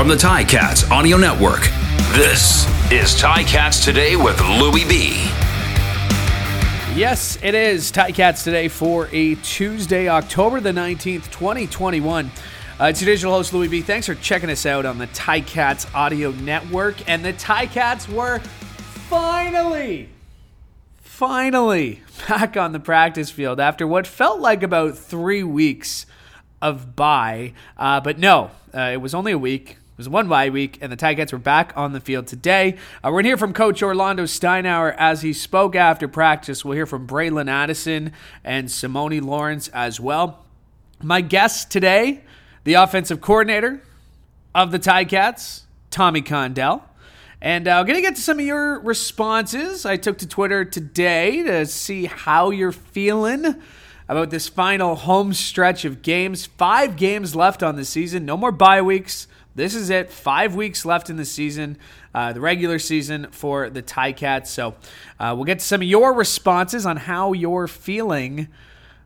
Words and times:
from 0.00 0.08
the 0.08 0.16
Ticats 0.16 0.90
Audio 0.90 1.18
Network. 1.18 1.60
This 2.14 2.64
is 2.90 3.20
Ticats 3.20 3.84
Today 3.84 4.16
with 4.16 4.40
Louie 4.40 4.88
B. 4.88 5.10
Yes, 6.98 7.38
it 7.42 7.54
is 7.54 7.92
Ticats 7.92 8.42
Today 8.42 8.68
for 8.68 9.10
a 9.12 9.34
Tuesday, 9.34 10.08
October 10.08 10.58
the 10.58 10.70
19th, 10.70 11.30
2021. 11.30 12.30
Uh, 12.80 12.84
it's 12.84 13.02
your 13.02 13.12
digital 13.12 13.34
host, 13.34 13.52
Louie 13.52 13.68
B. 13.68 13.82
Thanks 13.82 14.06
for 14.06 14.14
checking 14.14 14.48
us 14.48 14.64
out 14.64 14.86
on 14.86 14.96
the 14.96 15.06
Ticats 15.08 15.94
Audio 15.94 16.30
Network. 16.30 17.06
And 17.06 17.22
the 17.22 17.34
Ticats 17.34 18.08
were 18.08 18.38
finally, 18.38 20.08
finally 20.96 22.00
back 22.26 22.56
on 22.56 22.72
the 22.72 22.80
practice 22.80 23.30
field 23.30 23.60
after 23.60 23.86
what 23.86 24.06
felt 24.06 24.40
like 24.40 24.62
about 24.62 24.96
three 24.96 25.42
weeks 25.42 26.06
of 26.62 26.96
bye. 26.96 27.52
Uh, 27.76 28.00
but 28.00 28.18
no, 28.18 28.50
uh, 28.74 28.90
it 28.94 29.02
was 29.02 29.14
only 29.14 29.32
a 29.32 29.38
week. 29.38 29.76
Was 30.00 30.08
one 30.08 30.28
bye 30.28 30.48
week, 30.48 30.78
and 30.80 30.90
the 30.90 30.96
Ticats 30.96 31.30
were 31.30 31.36
back 31.36 31.74
on 31.76 31.92
the 31.92 32.00
field 32.00 32.26
today. 32.26 32.78
Uh, 33.04 33.08
we're 33.08 33.10
going 33.10 33.24
to 33.24 33.28
hear 33.28 33.36
from 33.36 33.52
Coach 33.52 33.82
Orlando 33.82 34.22
Steinauer 34.22 34.96
as 34.96 35.20
he 35.20 35.34
spoke 35.34 35.76
after 35.76 36.08
practice. 36.08 36.64
We'll 36.64 36.72
hear 36.72 36.86
from 36.86 37.06
Bralon 37.06 37.50
Addison 37.50 38.12
and 38.42 38.68
Simoni 38.68 39.20
Lawrence 39.20 39.68
as 39.68 40.00
well. 40.00 40.46
My 41.02 41.20
guest 41.20 41.70
today, 41.70 42.22
the 42.64 42.72
offensive 42.72 43.20
coordinator 43.20 43.82
of 44.54 44.70
the 44.70 44.78
Ticats, 44.78 45.64
Tommy 45.90 46.22
Condell. 46.22 46.82
And 47.42 47.68
uh, 47.68 47.72
I'm 47.72 47.84
going 47.84 47.96
to 47.96 48.00
get 48.00 48.16
to 48.16 48.22
some 48.22 48.38
of 48.38 48.46
your 48.46 48.80
responses. 48.80 49.84
I 49.84 49.98
took 49.98 50.16
to 50.16 50.26
Twitter 50.26 50.64
today 50.64 51.42
to 51.42 51.66
see 51.66 52.06
how 52.06 52.48
you're 52.48 52.72
feeling 52.72 53.56
about 54.08 54.30
this 54.30 54.48
final 54.48 54.96
home 54.96 55.34
stretch 55.34 55.84
of 55.84 56.00
games. 56.00 56.46
Five 56.46 56.96
games 56.96 57.36
left 57.36 57.62
on 57.62 57.76
the 57.76 57.84
season, 57.84 58.24
no 58.24 58.38
more 58.38 58.50
bye 58.50 58.80
weeks. 58.80 59.26
This 59.60 59.74
is 59.74 59.90
it. 59.90 60.10
Five 60.10 60.54
weeks 60.54 60.86
left 60.86 61.10
in 61.10 61.16
the 61.16 61.26
season, 61.26 61.76
uh, 62.14 62.32
the 62.32 62.40
regular 62.40 62.78
season 62.78 63.26
for 63.30 63.68
the 63.68 63.82
Ticats. 63.82 64.46
So 64.46 64.74
uh, 65.18 65.34
we'll 65.36 65.44
get 65.44 65.60
some 65.60 65.82
of 65.82 65.86
your 65.86 66.14
responses 66.14 66.86
on 66.86 66.96
how 66.96 67.34
you're 67.34 67.68
feeling 67.68 68.48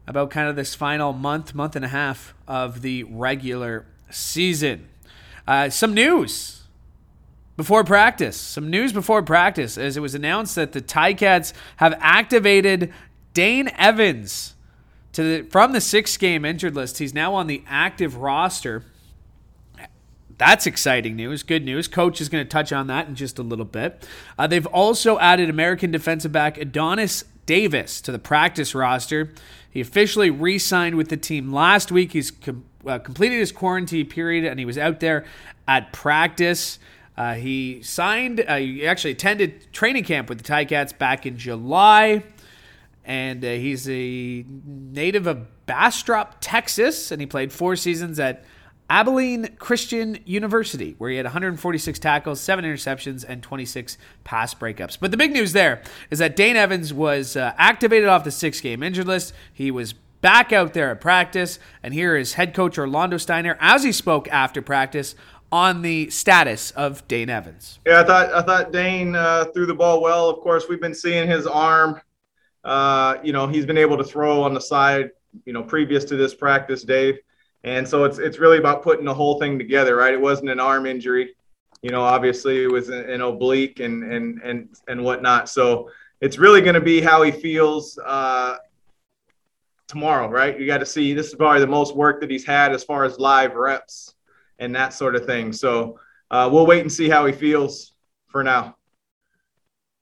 about 0.07 0.31
kind 0.31 0.49
of 0.49 0.55
this 0.55 0.77
final 0.77 1.13
month, 1.13 1.57
month 1.57 1.75
and 1.75 1.85
a 1.85 1.89
half 1.89 2.35
of 2.47 2.83
the 2.83 3.03
regular 3.03 3.85
season. 4.11 4.87
Uh, 5.45 5.71
some 5.71 5.93
news 5.93 6.63
before 7.57 7.83
practice. 7.83 8.37
Some 8.37 8.71
news 8.71 8.93
before 8.93 9.25
practice 9.25 9.77
as 9.77 9.97
it 9.97 10.01
was 10.01 10.15
announced 10.15 10.55
that 10.55 10.71
the 10.71 10.81
Ticats 10.81 11.53
have 11.79 11.97
activated 11.99 12.93
Dane 13.33 13.73
Evans 13.77 14.55
to 15.15 15.23
the, 15.23 15.49
from 15.49 15.73
the 15.73 15.81
six 15.81 16.17
game 16.17 16.45
injured 16.45 16.77
list. 16.77 16.99
He's 16.99 17.13
now 17.13 17.35
on 17.35 17.49
the 17.49 17.65
active 17.67 18.19
roster. 18.19 18.85
That's 20.39 20.67
exciting 20.67 21.17
news. 21.17 21.43
Good 21.43 21.65
news. 21.65 21.89
Coach 21.89 22.21
is 22.21 22.29
going 22.29 22.45
to 22.45 22.49
touch 22.49 22.73
on 22.73 22.87
that 22.89 23.09
in 23.09 23.15
just 23.15 23.39
a 23.39 23.43
little 23.43 23.65
bit. 23.65 24.07
Uh, 24.39 24.47
they've 24.47 24.67
also 24.67 25.19
added 25.19 25.49
American 25.49 25.91
defensive 25.91 26.33
back 26.33 26.59
Adonis 26.59 27.25
Davis 27.47 28.01
to 28.01 28.13
the 28.13 28.19
practice 28.19 28.75
roster. 28.75 29.33
He 29.71 29.81
officially 29.81 30.31
re 30.31 30.59
signed 30.59 30.97
with 30.97 31.09
the 31.09 31.17
team 31.17 31.53
last 31.53 31.93
week. 31.93 32.13
He's 32.13 32.31
com- 32.31 32.65
uh, 32.87 32.99
completed 32.99 33.39
his 33.39 33.53
quarantine 33.53 34.07
period 34.07 34.45
and 34.45 34.59
he 34.59 34.65
was 34.65 34.79
out 34.79 35.01
there 35.01 35.25
at 35.69 35.93
practice. 35.93 36.79
Uh, 37.17 37.35
he 37.35 37.81
signed, 37.83 38.45
uh, 38.47 38.57
he 38.57 38.87
actually 38.87 39.13
attended 39.13 39.73
training 39.73 40.05
camp 40.05 40.29
with 40.29 40.43
the 40.43 40.45
Ticats 40.45 40.97
back 40.97 41.27
in 41.27 41.37
July 41.37 42.25
and 43.05 43.45
uh, 43.45 43.49
he's 43.49 43.89
a 43.89 44.45
native 44.65 45.27
of 45.27 45.67
Bastrop, 45.67 46.37
Texas, 46.41 47.11
and 47.11 47.21
he 47.21 47.27
played 47.27 47.53
four 47.53 47.77
seasons 47.77 48.19
at 48.19 48.45
Abilene 48.91 49.57
Christian 49.59 50.19
University, 50.25 50.95
where 50.99 51.11
he 51.11 51.17
had 51.17 51.25
146 51.25 51.99
tackles, 51.99 52.41
seven 52.41 52.65
interceptions, 52.65 53.25
and 53.27 53.43
26 53.43 53.97
pass 54.25 54.55
breakups. 54.55 54.99
But 55.01 55.11
the 55.11 55.17
big 55.17 55.33
news 55.33 55.53
there 55.53 55.83
is 56.11 56.19
that 56.19 56.37
Dane 56.37 56.57
Evans 56.57 56.93
was 56.93 57.37
uh, 57.37 57.55
activated 57.57 58.09
off 58.09 58.25
the 58.25 58.31
six 58.31 58.61
game 58.61 58.83
injured 58.83 59.07
list. 59.07 59.33
He 59.53 59.71
was 59.71 59.93
back 59.93 60.53
out 60.53 60.75
there 60.75 60.91
at 60.91 61.01
practice, 61.01 61.59
and 61.83 61.95
here 61.95 62.17
is 62.17 62.35
head 62.35 62.55
coach 62.55 62.79
Orlando 62.79 63.17
Steinauer 63.17 63.57
as 63.61 63.85
he 63.85 63.93
spoke 63.93 64.29
after 64.29 64.63
practice 64.63 65.15
on 65.51 65.83
the 65.83 66.11
status 66.11 66.71
of 66.73 67.07
Dane 67.09 67.31
Evans. 67.31 67.79
Yeah, 67.87 68.01
I 68.01 68.05
thought 68.05 68.33
I 68.33 68.43
thought 68.43 68.73
Dane 68.73 69.15
uh, 69.15 69.47
threw 69.55 69.67
the 69.67 69.75
ball 69.75 70.03
well. 70.03 70.29
Of 70.29 70.41
course, 70.41 70.69
we've 70.69 70.81
been 70.81 70.95
seeing 70.95 71.29
his 71.29 71.47
arm 71.47 72.01
uh, 72.65 73.19
you 73.23 73.33
know, 73.33 73.47
he's 73.47 73.67
been 73.67 73.79
able 73.79 73.97
to 73.99 74.05
throw 74.05 74.43
on 74.43 74.55
the 74.55 74.61
side, 74.61 75.11
you 75.45 75.53
know, 75.53 75.63
previous 75.63 76.05
to 76.07 76.17
this 76.17 76.35
practice, 76.35 76.83
Dave. 76.83 77.19
And 77.65 77.89
so 77.89 78.05
it's 78.05 78.19
it's 78.19 78.39
really 78.39 78.59
about 78.59 78.83
putting 78.83 79.05
the 79.05 79.15
whole 79.15 79.41
thing 79.41 79.59
together, 79.59 79.97
right? 79.97 80.13
It 80.13 80.21
wasn't 80.21 80.51
an 80.51 80.61
arm 80.61 80.87
injury, 80.87 81.35
you 81.83 81.91
know. 81.91 82.03
Obviously, 82.03 82.63
it 82.63 82.71
was 82.71 82.91
an, 82.91 83.09
an 83.11 83.23
oblique 83.23 83.81
and 83.81 84.05
and 84.05 84.41
and 84.43 84.69
and 84.87 85.03
whatnot. 85.03 85.49
So 85.49 85.91
it's 86.21 86.39
really 86.39 86.61
going 86.61 86.75
to 86.75 86.81
be 86.81 87.01
how 87.01 87.23
he 87.23 87.31
feels 87.31 87.99
uh, 87.99 88.57
tomorrow, 89.89 90.29
right? 90.29 90.59
You 90.61 90.67
got 90.67 90.79
to 90.79 90.87
see. 90.87 91.15
This 91.15 91.29
is 91.29 91.35
probably 91.35 91.61
the 91.61 91.67
most 91.67 91.97
work 91.97 92.21
that 92.21 92.31
he's 92.31 92.45
had 92.45 92.73
as 92.73 92.85
far 92.85 93.05
as 93.05 93.19
live 93.19 93.55
reps 93.55 94.15
and 94.59 94.75
that 94.75 94.93
sort 94.93 95.17
of 95.17 95.25
thing. 95.25 95.53
So 95.53 95.99
uh, 96.31 96.49
we'll 96.53 96.67
wait 96.67 96.83
and 96.83 96.93
see 96.93 97.09
how 97.09 97.25
he 97.25 97.33
feels 97.33 97.93
for 98.29 98.45
now. 98.45 98.77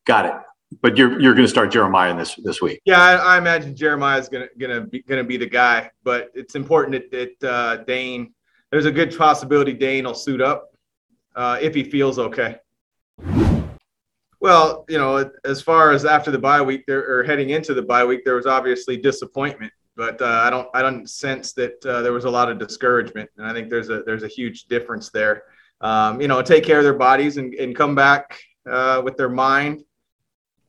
Got 0.05 0.27
it 0.27 0.35
but 0.81 0.97
you're 0.97 1.21
you're 1.21 1.35
going 1.35 1.45
to 1.45 1.51
start 1.51 1.71
Jeremiah 1.71 2.17
this 2.17 2.35
this 2.37 2.63
week. 2.63 2.81
Yeah, 2.85 3.01
I, 3.01 3.35
I 3.35 3.39
imagine 3.39 3.75
Jeremiah 3.75 4.19
is 4.19 4.29
going 4.29 4.49
to 4.49 4.59
going 4.59 4.83
to 4.83 4.87
be 4.87 5.03
going 5.03 5.23
to 5.23 5.27
be 5.27 5.37
the 5.37 5.47
guy. 5.47 5.91
But 6.05 6.31
it's 6.35 6.55
important 6.55 7.11
that, 7.11 7.37
that 7.41 7.49
uh, 7.49 7.77
Dane. 7.85 8.33
There's 8.71 8.87
a 8.87 8.93
good 8.93 9.17
possibility 9.17 9.75
Dane 9.75 10.05
will 10.05 10.15
suit 10.15 10.41
up 10.41 10.73
uh, 11.37 11.59
if 11.61 11.75
he 11.75 11.85
feels 11.85 12.19
okay. 12.19 12.57
Well, 14.41 14.85
you 14.89 14.99
know, 14.99 15.31
as 15.45 15.61
far 15.61 15.93
as 15.93 16.05
after 16.05 16.31
the 16.31 16.39
bye 16.39 16.63
week, 16.63 16.85
there 16.87 17.09
or 17.09 17.23
heading 17.23 17.51
into 17.51 17.75
the 17.75 17.83
bye 17.83 18.05
week, 18.05 18.25
there 18.25 18.35
was 18.35 18.47
obviously 18.47 18.97
disappointment, 18.97 19.73
but 19.95 20.21
uh, 20.21 20.43
I 20.45 20.51
don't 20.51 20.69
I 20.75 20.83
don't 20.83 21.09
sense 21.09 21.53
that 21.53 21.85
uh, 21.85 22.03
there 22.03 22.13
was 22.13 22.25
a 22.25 22.31
lot 22.31 22.51
of 22.51 22.59
discouragement, 22.59 23.31
and 23.37 23.47
I 23.47 23.53
think 23.53 23.71
there's 23.71 23.91
a 23.91 24.03
there's 24.03 24.23
a 24.23 24.29
huge 24.29 24.65
difference 24.65 25.11
there. 25.11 25.45
Um, 25.81 26.21
you 26.21 26.29
know, 26.29 26.41
take 26.43 26.65
care 26.65 26.79
of 26.79 26.85
their 26.85 26.95
bodies 26.95 27.37
and, 27.37 27.55
and 27.55 27.75
come 27.75 27.95
back 27.95 28.41
uh, 28.71 29.03
with 29.05 29.17
their 29.17 29.29
mind 29.29 29.83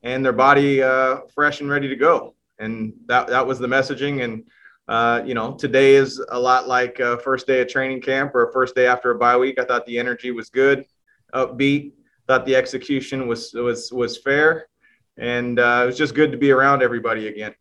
and 0.04 0.24
their 0.24 0.32
body 0.32 0.82
uh, 0.82 1.20
fresh 1.34 1.60
and 1.60 1.70
ready 1.70 1.88
to 1.88 1.96
go. 1.96 2.34
And 2.58 2.92
that 3.06 3.26
that 3.28 3.44
was 3.44 3.58
the 3.58 3.66
messaging. 3.66 4.22
And 4.22 4.44
uh, 4.86 5.22
you 5.24 5.34
know, 5.34 5.54
today 5.54 5.96
is 5.96 6.24
a 6.28 6.38
lot 6.38 6.68
like 6.68 7.00
a 7.00 7.18
first 7.18 7.46
day 7.46 7.62
of 7.62 7.68
training 7.68 8.02
camp 8.02 8.34
or 8.34 8.48
a 8.48 8.52
first 8.52 8.74
day 8.76 8.86
after 8.86 9.10
a 9.10 9.18
bye 9.18 9.36
week. 9.36 9.58
I 9.58 9.64
thought 9.64 9.86
the 9.86 9.98
energy 9.98 10.30
was 10.30 10.50
good, 10.50 10.84
upbeat. 11.34 11.92
Thought 12.28 12.46
the 12.46 12.54
execution 12.54 13.26
was 13.26 13.52
was 13.54 13.92
was 13.92 14.18
fair, 14.18 14.68
and 15.18 15.58
uh, 15.58 15.80
it 15.82 15.86
was 15.86 15.98
just 15.98 16.14
good 16.14 16.32
to 16.32 16.38
be 16.38 16.52
around 16.52 16.82
everybody 16.82 17.28
again. 17.28 17.54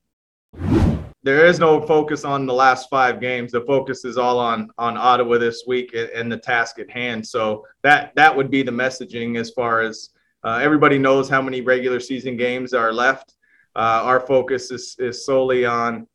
There 1.23 1.45
is 1.45 1.57
no 1.57 1.81
focus 1.81 2.25
on 2.25 2.45
the 2.45 2.53
last 2.53 2.89
five 2.89 3.21
games. 3.21 3.53
The 3.53 3.61
focus 3.61 4.05
is 4.05 4.17
all 4.17 4.39
on 4.39 4.69
on 4.77 4.97
Ottawa 4.97 5.37
this 5.37 5.63
week 5.65 5.95
and 6.15 6.31
the 6.31 6.37
task 6.37 6.79
at 6.79 6.89
hand. 6.89 7.25
So 7.25 7.65
that 7.81 8.13
that 8.15 8.35
would 8.35 8.51
be 8.51 8.63
the 8.63 8.71
messaging 8.71 9.37
as 9.37 9.49
far 9.51 9.81
as 9.81 10.09
uh, 10.43 10.59
everybody 10.61 10.97
knows 10.97 11.29
how 11.29 11.41
many 11.41 11.61
regular 11.61 11.99
season 11.99 12.37
games 12.37 12.73
are 12.73 12.91
left. 12.91 13.35
Uh, 13.75 14.01
our 14.03 14.19
focus 14.19 14.71
is, 14.71 14.95
is 14.99 15.25
solely 15.25 15.65
on 15.65 16.07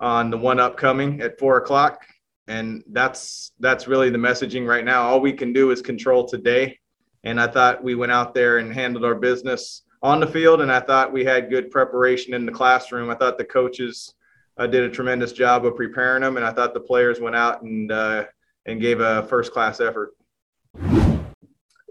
on 0.00 0.30
the 0.30 0.36
one 0.36 0.58
upcoming 0.58 1.20
at 1.20 1.38
four 1.38 1.58
o'clock, 1.58 2.04
and 2.48 2.82
that's 2.90 3.52
that's 3.60 3.86
really 3.86 4.10
the 4.10 4.18
messaging 4.18 4.66
right 4.66 4.84
now. 4.84 5.02
All 5.02 5.20
we 5.20 5.32
can 5.32 5.52
do 5.52 5.70
is 5.70 5.80
control 5.80 6.26
today, 6.26 6.78
and 7.24 7.40
I 7.40 7.46
thought 7.46 7.84
we 7.84 7.94
went 7.94 8.12
out 8.12 8.34
there 8.34 8.58
and 8.58 8.72
handled 8.72 9.04
our 9.04 9.14
business 9.14 9.82
on 10.02 10.20
the 10.20 10.26
field, 10.26 10.60
and 10.60 10.70
I 10.70 10.80
thought 10.80 11.12
we 11.12 11.24
had 11.24 11.50
good 11.50 11.70
preparation 11.70 12.34
in 12.34 12.44
the 12.44 12.52
classroom. 12.52 13.10
I 13.10 13.14
thought 13.14 13.38
the 13.38 13.44
coaches 13.44 14.12
uh, 14.58 14.66
did 14.66 14.82
a 14.82 14.90
tremendous 14.90 15.32
job 15.32 15.64
of 15.64 15.76
preparing 15.76 16.22
them, 16.22 16.36
and 16.36 16.44
I 16.44 16.52
thought 16.52 16.74
the 16.74 16.80
players 16.80 17.20
went 17.20 17.36
out 17.36 17.62
and 17.62 17.90
uh, 17.90 18.24
and 18.66 18.80
gave 18.80 19.00
a 19.00 19.22
first 19.24 19.52
class 19.52 19.80
effort. 19.80 20.10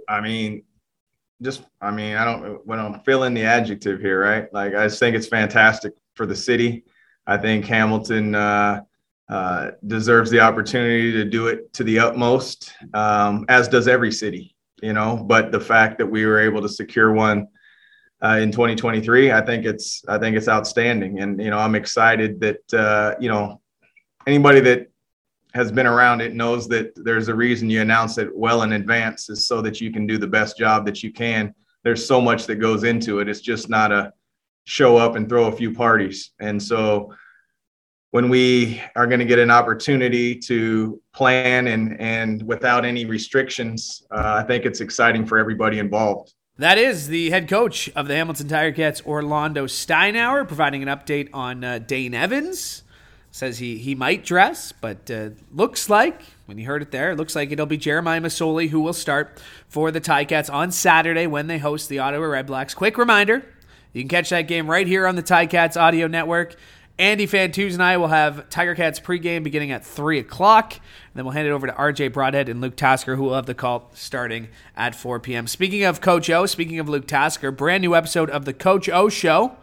I 0.09 0.19
mean, 0.21 0.63
just 1.41 1.63
I 1.81 1.91
mean, 1.91 2.15
I 2.15 2.25
don't 2.25 2.65
when 2.65 2.79
I'm 2.79 2.99
feeling 3.01 3.33
the 3.33 3.43
adjective 3.43 3.99
here, 3.99 4.21
right? 4.21 4.51
Like 4.53 4.75
I 4.75 4.85
just 4.85 4.99
think 4.99 5.15
it's 5.15 5.27
fantastic 5.27 5.93
for 6.15 6.25
the 6.25 6.35
city. 6.35 6.83
I 7.27 7.38
think 7.38 7.65
Hamilton 7.65 8.35
uh, 8.35 8.81
uh, 9.29 9.71
deserves 9.88 10.29
the 10.29 10.39
opportunity 10.39 11.11
to 11.13 11.25
do 11.25 11.47
it 11.47 11.71
to 11.73 11.83
the 11.83 11.99
utmost, 11.99 12.73
um, 12.93 13.45
as 13.49 13.67
does 13.67 13.88
every 13.88 14.11
city, 14.11 14.55
you 14.81 14.93
know. 14.93 15.17
But 15.17 15.51
the 15.51 15.59
fact 15.59 15.97
that 15.99 16.07
we 16.07 16.25
were 16.25 16.39
able 16.39 16.61
to 16.61 16.69
secure 16.69 17.11
one 17.13 17.47
uh, 18.23 18.39
in 18.41 18.51
2023, 18.51 19.31
I 19.31 19.41
think 19.41 19.65
it's 19.65 20.03
I 20.07 20.17
think 20.17 20.38
it's 20.38 20.47
outstanding, 20.47 21.19
and 21.19 21.41
you 21.41 21.49
know 21.49 21.57
I'm 21.57 21.75
excited 21.75 22.39
that 22.41 22.73
uh, 22.73 23.15
you 23.19 23.29
know 23.29 23.61
anybody 24.27 24.59
that 24.61 24.90
has 25.53 25.71
been 25.71 25.88
around 25.88 26.21
it 26.21 26.33
knows 26.33 26.68
that 26.69 26.92
there's 26.95 27.27
a 27.27 27.36
reason 27.36 27.69
you 27.69 27.81
announce 27.81 28.18
it 28.18 28.30
well 28.36 28.63
in 28.63 28.74
advance 28.74 29.30
is 29.30 29.45
so 29.45 29.62
that 29.62 29.81
you 29.81 29.92
can 29.92 30.07
do 30.07 30.18
the 30.18 30.27
best 30.27 30.57
job 30.57 30.86
that 30.86 31.03
you 31.03 31.12
can. 31.12 31.53
There's 31.83 32.06
so 32.06 32.21
much 32.21 32.45
that 32.48 32.56
goes 32.56 32.83
into 32.83 33.19
it. 33.19 33.27
It's 33.27 33.42
just 33.42 33.69
not 33.69 33.92
a 33.92 34.13
show 34.65 34.98
up 34.98 35.15
and 35.15 35.27
throw 35.27 35.48
a 35.48 35.51
few 35.51 35.74
parties. 35.74 36.31
And 36.39 36.62
so 36.62 37.13
when 38.12 38.30
we 38.30 38.81
are 38.95 39.07
going 39.07 39.19
to 39.19 39.25
get 39.25 39.39
an 39.39 39.50
opportunity 39.50 40.36
to 40.36 41.01
plan 41.13 41.68
and 41.68 42.00
and 42.00 42.44
without 42.44 42.86
any 42.86 43.06
restrictions, 43.06 44.03
uh, 44.12 44.42
I 44.42 44.44
think 44.44 44.65
it's 44.65 44.81
exciting 44.81 45.25
for 45.25 45.38
everybody 45.38 45.80
involved. 45.80 46.33
That 46.57 46.77
is 46.77 47.07
the 47.07 47.31
head 47.31 47.50
coach 47.50 47.89
of 47.95 48.07
the 48.07 48.15
Hamilton 48.15 48.48
Tiger 48.48 48.75
Cats, 48.75 49.01
Orlando 49.06 49.65
Steinauer, 49.65 50.45
providing 50.45 50.83
an 50.83 50.89
update 50.89 51.30
on 51.33 51.63
uh, 51.63 51.80
Dane 51.80 52.13
Evans. 52.13 52.83
Says 53.33 53.59
he 53.59 53.77
he 53.77 53.95
might 53.95 54.25
dress, 54.25 54.73
but 54.73 55.09
uh, 55.09 55.29
looks 55.53 55.89
like 55.89 56.21
when 56.45 56.57
you 56.57 56.65
heard 56.65 56.81
it 56.81 56.91
there, 56.91 57.11
it 57.11 57.15
looks 57.15 57.33
like 57.33 57.49
it'll 57.49 57.65
be 57.65 57.77
Jeremiah 57.77 58.19
Masoli 58.19 58.69
who 58.69 58.81
will 58.81 58.93
start 58.93 59.41
for 59.69 59.89
the 59.89 60.01
Ticats 60.01 60.51
on 60.51 60.71
Saturday 60.71 61.27
when 61.27 61.47
they 61.47 61.57
host 61.57 61.87
the 61.87 61.99
Ottawa 61.99 62.25
Redblacks. 62.25 62.75
Quick 62.75 62.97
reminder: 62.97 63.45
you 63.93 64.01
can 64.01 64.09
catch 64.09 64.29
that 64.31 64.49
game 64.49 64.69
right 64.69 64.85
here 64.85 65.07
on 65.07 65.15
the 65.15 65.23
Ticats 65.23 65.79
Audio 65.79 66.07
Network. 66.07 66.57
Andy 66.99 67.25
Fantuz 67.25 67.73
and 67.73 67.81
I 67.81 67.97
will 67.97 68.09
have 68.09 68.47
Tiger 68.49 68.75
Cats 68.75 68.99
pregame 68.99 69.43
beginning 69.43 69.71
at 69.71 69.83
3 69.83 70.19
o'clock. 70.19 70.79
Then 71.15 71.25
we'll 71.25 71.33
hand 71.33 71.47
it 71.47 71.51
over 71.51 71.65
to 71.65 71.73
RJ 71.73 72.13
Broadhead 72.13 72.47
and 72.47 72.61
Luke 72.61 72.75
Tasker, 72.75 73.15
who 73.15 73.23
will 73.23 73.33
have 73.33 73.47
the 73.47 73.55
call 73.55 73.89
starting 73.95 74.49
at 74.75 74.93
4 74.93 75.19
p.m. 75.19 75.47
Speaking 75.47 75.83
of 75.83 75.99
Coach 75.99 76.29
O, 76.29 76.45
speaking 76.45 76.79
of 76.79 76.87
Luke 76.87 77.07
Tasker, 77.07 77.49
brand 77.51 77.81
new 77.81 77.95
episode 77.95 78.29
of 78.29 78.45
the 78.45 78.53
Coach 78.53 78.87
O 78.87 79.09
Show 79.09 79.55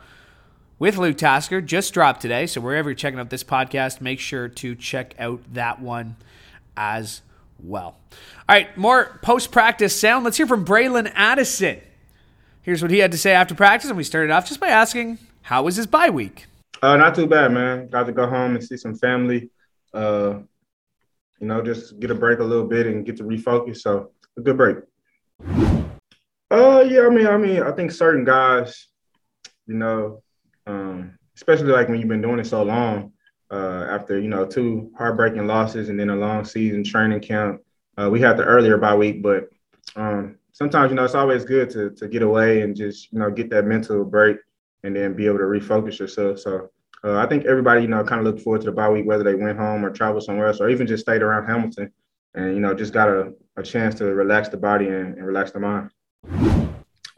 with 0.78 0.96
Luke 0.96 1.16
Tasker 1.18 1.60
just 1.60 1.92
dropped 1.92 2.20
today. 2.20 2.46
So 2.46 2.60
wherever 2.60 2.88
you're 2.88 2.96
checking 2.96 3.18
out 3.18 3.30
this 3.30 3.44
podcast, 3.44 4.00
make 4.00 4.20
sure 4.20 4.48
to 4.48 4.74
check 4.74 5.14
out 5.18 5.40
that 5.52 5.80
one 5.80 6.16
as 6.76 7.22
well. 7.62 7.96
All 8.48 8.54
right, 8.56 8.76
more 8.76 9.18
post 9.22 9.50
practice 9.50 9.98
sound. 9.98 10.24
Let's 10.24 10.36
hear 10.36 10.46
from 10.46 10.64
Bralon 10.64 11.10
Addison. 11.14 11.80
Here's 12.62 12.82
what 12.82 12.90
he 12.90 12.98
had 12.98 13.12
to 13.12 13.18
say 13.18 13.32
after 13.32 13.54
practice, 13.54 13.88
and 13.88 13.96
we 13.96 14.04
started 14.04 14.30
off 14.30 14.46
just 14.46 14.60
by 14.60 14.68
asking, 14.68 15.18
how 15.42 15.62
was 15.62 15.76
his 15.76 15.86
bye 15.86 16.10
week? 16.10 16.46
Uh, 16.82 16.96
not 16.96 17.14
too 17.14 17.26
bad, 17.26 17.52
man. 17.52 17.88
Got 17.88 18.06
to 18.06 18.12
go 18.12 18.28
home 18.28 18.54
and 18.54 18.62
see 18.62 18.76
some 18.76 18.94
family. 18.94 19.50
Uh, 19.92 20.40
you 21.40 21.46
know, 21.46 21.62
just 21.62 21.98
get 21.98 22.10
a 22.10 22.14
break 22.14 22.40
a 22.40 22.44
little 22.44 22.66
bit 22.66 22.86
and 22.86 23.04
get 23.06 23.16
to 23.16 23.24
refocus. 23.24 23.78
So 23.78 24.10
a 24.36 24.40
good 24.40 24.56
break. 24.56 24.76
Uh, 26.50 26.84
yeah. 26.86 27.06
I 27.06 27.08
mean, 27.08 27.26
I 27.26 27.36
mean, 27.36 27.62
I 27.62 27.72
think 27.72 27.90
certain 27.90 28.24
guys, 28.24 28.86
you 29.66 29.74
know, 29.74 30.22
um, 30.68 31.18
especially 31.34 31.72
like 31.72 31.88
when 31.88 31.98
you've 31.98 32.08
been 32.08 32.22
doing 32.22 32.38
it 32.38 32.46
so 32.46 32.62
long, 32.62 33.12
uh, 33.50 33.86
after 33.90 34.18
you 34.18 34.28
know 34.28 34.44
two 34.44 34.92
heartbreaking 34.96 35.46
losses 35.46 35.88
and 35.88 35.98
then 35.98 36.10
a 36.10 36.16
long 36.16 36.44
season 36.44 36.84
training 36.84 37.20
camp. 37.20 37.60
Uh, 37.96 38.08
we 38.08 38.20
had 38.20 38.36
the 38.36 38.44
earlier 38.44 38.76
bye 38.76 38.94
week, 38.94 39.22
but 39.22 39.48
um, 39.96 40.36
sometimes 40.52 40.90
you 40.90 40.96
know 40.96 41.04
it's 41.04 41.14
always 41.14 41.44
good 41.44 41.70
to 41.70 41.90
to 41.90 42.06
get 42.06 42.22
away 42.22 42.62
and 42.62 42.76
just 42.76 43.12
you 43.12 43.18
know 43.18 43.30
get 43.30 43.50
that 43.50 43.64
mental 43.64 44.04
break 44.04 44.36
and 44.84 44.94
then 44.94 45.14
be 45.14 45.26
able 45.26 45.38
to 45.38 45.44
refocus 45.44 45.98
yourself. 45.98 46.38
So 46.38 46.70
uh, 47.04 47.16
I 47.16 47.26
think 47.26 47.46
everybody, 47.46 47.82
you 47.82 47.88
know, 47.88 48.04
kind 48.04 48.20
of 48.20 48.26
looked 48.26 48.42
forward 48.42 48.60
to 48.62 48.66
the 48.66 48.72
bye 48.72 48.90
week, 48.90 49.06
whether 49.06 49.24
they 49.24 49.34
went 49.34 49.58
home 49.58 49.84
or 49.84 49.90
traveled 49.90 50.24
somewhere 50.24 50.48
else, 50.48 50.60
or 50.60 50.68
even 50.68 50.86
just 50.86 51.02
stayed 51.02 51.22
around 51.22 51.46
Hamilton, 51.46 51.92
and 52.34 52.54
you 52.54 52.60
know, 52.60 52.74
just 52.74 52.92
got 52.92 53.08
a, 53.08 53.32
a 53.56 53.62
chance 53.62 53.94
to 53.96 54.04
relax 54.04 54.48
the 54.48 54.56
body 54.56 54.88
and, 54.88 55.14
and 55.14 55.26
relax 55.26 55.50
the 55.50 55.60
mind. 55.60 56.67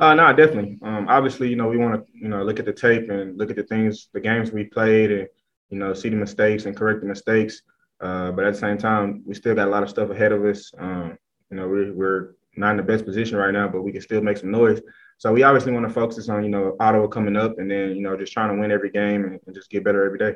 Uh, 0.00 0.14
no, 0.14 0.32
definitely. 0.32 0.78
Um, 0.82 1.06
obviously, 1.08 1.50
you 1.50 1.56
know, 1.56 1.68
we 1.68 1.76
want 1.76 1.94
to, 1.94 2.12
you 2.14 2.28
know, 2.28 2.42
look 2.42 2.58
at 2.58 2.64
the 2.64 2.72
tape 2.72 3.10
and 3.10 3.36
look 3.36 3.50
at 3.50 3.56
the 3.56 3.64
things, 3.64 4.08
the 4.14 4.20
games 4.20 4.50
we 4.50 4.64
played, 4.64 5.12
and 5.12 5.28
you 5.68 5.78
know, 5.78 5.92
see 5.92 6.08
the 6.08 6.16
mistakes 6.16 6.64
and 6.64 6.74
correct 6.74 7.00
the 7.00 7.06
mistakes. 7.06 7.60
Uh, 8.00 8.32
but 8.32 8.46
at 8.46 8.54
the 8.54 8.58
same 8.58 8.78
time, 8.78 9.22
we 9.26 9.34
still 9.34 9.54
got 9.54 9.68
a 9.68 9.70
lot 9.70 9.82
of 9.82 9.90
stuff 9.90 10.08
ahead 10.08 10.32
of 10.32 10.42
us. 10.44 10.72
Um, 10.78 11.18
you 11.50 11.58
know, 11.58 11.68
we're, 11.68 11.92
we're 11.92 12.30
not 12.56 12.70
in 12.70 12.76
the 12.78 12.82
best 12.82 13.04
position 13.04 13.36
right 13.36 13.52
now, 13.52 13.68
but 13.68 13.82
we 13.82 13.92
can 13.92 14.00
still 14.00 14.22
make 14.22 14.38
some 14.38 14.50
noise. 14.50 14.80
So 15.18 15.32
we 15.34 15.42
obviously 15.42 15.72
want 15.72 15.86
to 15.86 15.92
focus 15.92 16.30
on, 16.30 16.44
you 16.44 16.50
know, 16.50 16.76
Ottawa 16.80 17.06
coming 17.06 17.36
up 17.36 17.58
and 17.58 17.70
then, 17.70 17.94
you 17.94 18.02
know, 18.02 18.16
just 18.16 18.32
trying 18.32 18.54
to 18.54 18.60
win 18.60 18.72
every 18.72 18.90
game 18.90 19.24
and, 19.24 19.38
and 19.46 19.54
just 19.54 19.70
get 19.70 19.84
better 19.84 20.06
every 20.06 20.18
day. 20.18 20.34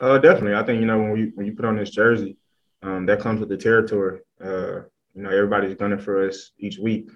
Uh, 0.00 0.18
definitely. 0.18 0.54
I 0.54 0.64
think, 0.64 0.80
you 0.80 0.86
know, 0.86 0.98
when, 0.98 1.12
we, 1.12 1.30
when 1.36 1.46
you 1.46 1.52
put 1.52 1.64
on 1.64 1.76
this 1.76 1.90
jersey, 1.90 2.36
um, 2.82 3.06
that 3.06 3.20
comes 3.20 3.38
with 3.38 3.50
the 3.50 3.56
territory. 3.56 4.18
Uh, 4.42 4.80
you 5.14 5.22
know, 5.22 5.30
everybody's 5.30 5.76
gunning 5.76 5.98
for 6.00 6.26
us 6.26 6.50
each 6.58 6.78
week. 6.78 7.08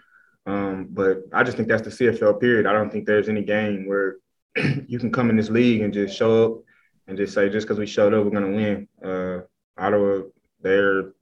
Um, 0.46 0.88
but 0.90 1.22
I 1.32 1.42
just 1.42 1.56
think 1.56 1.68
that's 1.68 1.82
the 1.82 1.90
CFL 1.90 2.40
period. 2.40 2.66
I 2.66 2.72
don't 2.72 2.90
think 2.90 3.06
there's 3.06 3.28
any 3.28 3.42
game 3.42 3.86
where 3.86 4.16
you 4.86 4.98
can 4.98 5.10
come 5.10 5.30
in 5.30 5.36
this 5.36 5.50
league 5.50 5.80
and 5.80 5.92
just 5.92 6.16
show 6.16 6.44
up 6.44 6.62
and 7.06 7.16
just 7.16 7.34
say, 7.34 7.48
just 7.48 7.66
because 7.66 7.78
we 7.78 7.86
showed 7.86 8.14
up, 8.14 8.24
we're 8.24 8.40
to 8.40 8.48
win. 8.48 8.88
Uh, 9.02 9.40
Ottawa, 9.76 10.22
they're, 10.60 11.12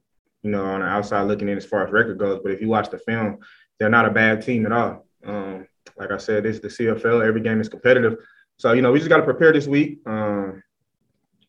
you 0.41 0.51
know, 0.51 0.65
on 0.65 0.81
the 0.81 0.85
outside 0.85 1.23
looking 1.23 1.49
in 1.49 1.57
as 1.57 1.65
far 1.65 1.85
as 1.85 1.91
record 1.91 2.17
goes. 2.17 2.39
But 2.43 2.51
if 2.51 2.61
you 2.61 2.67
watch 2.67 2.89
the 2.89 2.99
film, 2.99 3.39
they're 3.79 3.89
not 3.89 4.05
a 4.05 4.11
bad 4.11 4.41
team 4.41 4.65
at 4.65 4.71
all. 4.71 5.05
Um, 5.25 5.67
like 5.97 6.11
I 6.11 6.17
said, 6.17 6.43
this 6.43 6.57
is 6.57 6.61
the 6.61 6.67
CFL. 6.67 7.25
Every 7.25 7.41
game 7.41 7.61
is 7.61 7.69
competitive. 7.69 8.17
So, 8.57 8.73
you 8.73 8.81
know, 8.81 8.91
we 8.91 8.99
just 8.99 9.09
got 9.09 9.17
to 9.17 9.23
prepare 9.23 9.51
this 9.51 9.67
week. 9.67 9.99
Um, 10.05 10.63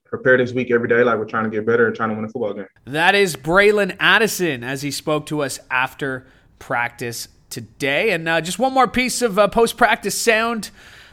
prepare 0.04 0.36
this 0.36 0.52
week 0.52 0.70
every 0.70 0.88
day 0.88 1.02
like 1.02 1.18
we're 1.18 1.24
trying 1.24 1.44
to 1.44 1.50
get 1.50 1.66
better 1.66 1.86
and 1.88 1.96
trying 1.96 2.10
to 2.10 2.14
win 2.14 2.24
a 2.24 2.28
football 2.28 2.54
game. 2.54 2.66
That 2.84 3.14
is 3.14 3.36
Bralon 3.36 3.96
Addison 3.98 4.62
as 4.62 4.82
he 4.82 4.90
spoke 4.90 5.26
to 5.26 5.42
us 5.42 5.58
after 5.70 6.26
practice 6.58 7.28
today. 7.54 8.10
And 8.10 8.28
uh, 8.28 8.40
just 8.40 8.58
one 8.58 8.74
more 8.74 8.88
piece 8.88 9.22
of 9.22 9.38
uh, 9.38 9.46
post 9.46 9.76
practice 9.76 10.20
sound. 10.20 10.70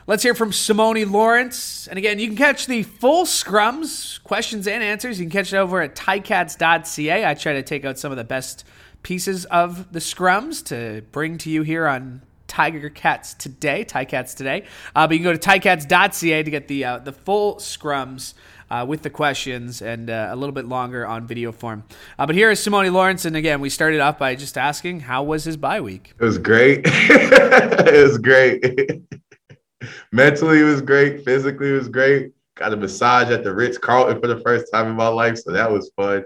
Let's 0.08 0.24
hear 0.24 0.34
from 0.34 0.50
Simoni 0.50 1.10
Lawrence. 1.10 1.88
And 1.88 2.00
again, 2.00 2.18
you 2.18 2.28
can 2.28 2.36
catch 2.36 2.66
the 2.66 2.82
full 2.82 3.26
scrums, 3.26 4.22
questions 4.24 4.68
and 4.68 4.84
answers. 4.84 5.20
You 5.20 5.26
can 5.26 5.32
catch 5.32 5.54
it 5.54 5.58
over 5.58 5.82
at 5.82 5.96
ticats.ca. 5.96 7.26
I 7.26 7.34
try 7.36 7.54
to 7.54 7.62
take 7.62 7.86
out 7.86 8.00
some 8.00 8.12
of 8.12 8.18
the 8.18 8.24
best 8.24 8.66
pieces 9.04 9.46
of 9.46 9.94
the 9.94 10.00
scrums 10.00 10.66
to 10.66 11.04
bring 11.12 11.38
to 11.38 11.52
you 11.52 11.62
here 11.62 11.88
on 11.88 12.24
Tiger 12.48 12.90
Cats 12.90 13.36
today, 13.36 13.86
Ticats 13.86 14.36
today. 14.36 14.66
Uh, 14.96 15.08
but 15.08 15.14
you 15.14 15.20
can 15.20 15.24
go 15.24 15.38
to 15.38 15.40
ticats.ca 15.40 16.44
to 16.44 16.52
get 16.52 16.68
the 16.68 16.84
uh, 16.84 16.98
the 16.98 17.14
full 17.14 17.56
scrums 17.58 18.34
uh, 18.72 18.86
with 18.88 19.02
the 19.02 19.10
questions 19.10 19.82
and 19.82 20.10
uh, 20.10 20.30
a 20.32 20.36
little 20.36 20.54
bit 20.54 20.66
longer 20.66 21.06
on 21.06 21.28
video 21.28 21.52
form. 21.52 21.84
Uh, 22.18 22.26
but 22.26 22.36
here 22.36 22.50
is 22.50 22.60
Simoni 22.60 22.92
Lawrence, 22.92 23.26
and 23.26 23.36
again, 23.36 23.60
we 23.60 23.70
started 23.70 24.00
off 24.00 24.18
by 24.18 24.34
just 24.34 24.58
asking 24.58 25.02
how 25.02 25.24
was 25.24 25.44
his 25.44 25.58
bye 25.58 25.82
week. 25.82 26.14
It 26.18 26.24
was 26.24 26.38
great. 26.38 26.82
it 26.86 28.08
was 28.08 28.18
great. 28.18 28.64
Mentally, 30.14 30.62
it 30.62 30.64
was 30.64 30.82
great. 30.82 31.26
Physically, 31.26 31.70
it 31.70 31.74
was 31.74 31.90
great. 31.90 32.32
Got 32.56 32.74
a 32.74 32.78
massage 32.78 33.30
at 33.30 33.44
the 33.44 33.54
Ritz 33.54 33.78
Carlton 33.78 34.22
for 34.22 34.28
the 34.28 34.40
first 34.40 34.72
time 34.72 34.88
in 34.88 34.96
my 34.96 35.08
life, 35.08 35.38
so 35.38 35.52
that 35.52 35.70
was 35.70 35.92
fun. 35.96 36.24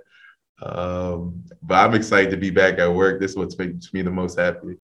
Um, 0.62 1.44
but 1.64 1.76
I'm 1.76 1.96
excited 1.96 2.30
to 2.32 2.38
be 2.38 2.52
back 2.52 2.78
at 2.78 2.94
work. 2.94 3.20
This 3.20 3.32
is 3.32 3.38
what 3.38 3.58
makes 3.58 3.92
me 3.92 4.04
the 4.04 4.12
most 4.12 4.38
happy. 4.40 4.78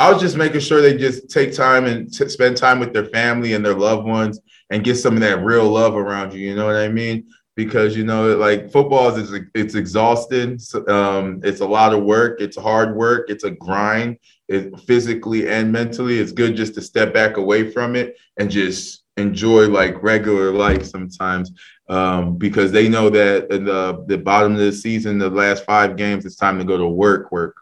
I 0.00 0.10
was 0.10 0.22
just 0.22 0.38
making 0.38 0.60
sure 0.60 0.80
they 0.80 0.96
just 0.96 1.28
take 1.28 1.54
time 1.54 1.84
and 1.84 2.10
t- 2.10 2.26
spend 2.30 2.56
time 2.56 2.80
with 2.80 2.94
their 2.94 3.04
family 3.04 3.52
and 3.52 3.62
their 3.62 3.74
loved 3.74 4.06
ones 4.06 4.40
and 4.70 4.82
get 4.82 4.94
some 4.94 5.12
of 5.12 5.20
that 5.20 5.44
real 5.44 5.68
love 5.68 5.94
around 5.94 6.32
you. 6.32 6.40
You 6.40 6.56
know 6.56 6.64
what 6.64 6.76
I 6.76 6.88
mean? 6.88 7.28
Because 7.54 7.94
you 7.94 8.04
know, 8.04 8.34
like 8.34 8.72
football 8.72 9.14
is 9.14 9.38
it's 9.54 9.74
exhausting. 9.74 10.58
Um, 10.88 11.42
it's 11.44 11.60
a 11.60 11.66
lot 11.66 11.92
of 11.92 12.02
work. 12.04 12.40
It's 12.40 12.56
hard 12.56 12.96
work. 12.96 13.28
It's 13.28 13.44
a 13.44 13.50
grind. 13.50 14.16
It, 14.48 14.80
physically 14.80 15.50
and 15.50 15.70
mentally, 15.70 16.18
it's 16.18 16.32
good 16.32 16.56
just 16.56 16.74
to 16.76 16.80
step 16.80 17.12
back 17.12 17.36
away 17.36 17.70
from 17.70 17.94
it 17.94 18.16
and 18.38 18.50
just 18.50 19.04
enjoy 19.18 19.68
like 19.68 20.02
regular 20.02 20.50
life 20.50 20.86
sometimes 20.86 21.52
um, 21.90 22.38
because 22.38 22.72
they 22.72 22.88
know 22.88 23.10
that 23.10 23.52
in 23.52 23.64
the, 23.64 24.02
the 24.06 24.16
bottom 24.16 24.52
of 24.52 24.58
the 24.60 24.72
season, 24.72 25.18
the 25.18 25.28
last 25.28 25.66
five 25.66 25.98
games, 25.98 26.24
it's 26.24 26.36
time 26.36 26.58
to 26.58 26.64
go 26.64 26.78
to 26.78 26.86
work, 26.88 27.30
work. 27.30 27.56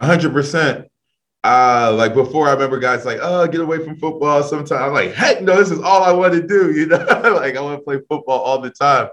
100%. 0.00 0.88
Uh, 1.44 1.92
like 1.96 2.14
before, 2.14 2.48
I 2.48 2.52
remember 2.52 2.78
guys 2.78 3.04
like, 3.04 3.18
oh, 3.20 3.46
get 3.48 3.60
away 3.60 3.78
from 3.84 3.96
football. 3.96 4.42
Sometimes 4.42 4.72
I'm 4.72 4.92
like, 4.92 5.12
heck 5.12 5.42
no, 5.42 5.56
this 5.56 5.72
is 5.72 5.80
all 5.80 6.02
I 6.02 6.12
want 6.12 6.34
to 6.34 6.46
do. 6.46 6.72
You 6.72 6.86
know, 6.86 6.96
like 7.36 7.56
I 7.56 7.60
want 7.60 7.78
to 7.78 7.84
play 7.84 7.98
football 8.08 8.40
all 8.40 8.60
the 8.60 8.70
time. 8.70 9.08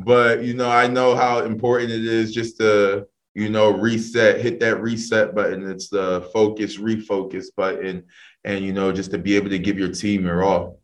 But, 0.00 0.42
you 0.42 0.54
know, 0.54 0.70
I 0.70 0.86
know 0.86 1.14
how 1.14 1.40
important 1.40 1.90
it 1.90 2.04
is 2.04 2.32
just 2.32 2.56
to, 2.58 3.06
you 3.34 3.48
know, 3.48 3.70
reset, 3.70 4.40
hit 4.40 4.60
that 4.60 4.80
reset 4.80 5.34
button. 5.34 5.70
It's 5.70 5.88
the 5.88 6.28
focus, 6.32 6.78
refocus 6.78 7.46
button. 7.56 8.04
And, 8.44 8.64
you 8.64 8.72
know, 8.72 8.90
just 8.90 9.10
to 9.12 9.18
be 9.18 9.36
able 9.36 9.50
to 9.50 9.58
give 9.58 9.78
your 9.78 9.92
team 9.92 10.24
your 10.24 10.42
all. 10.42 10.80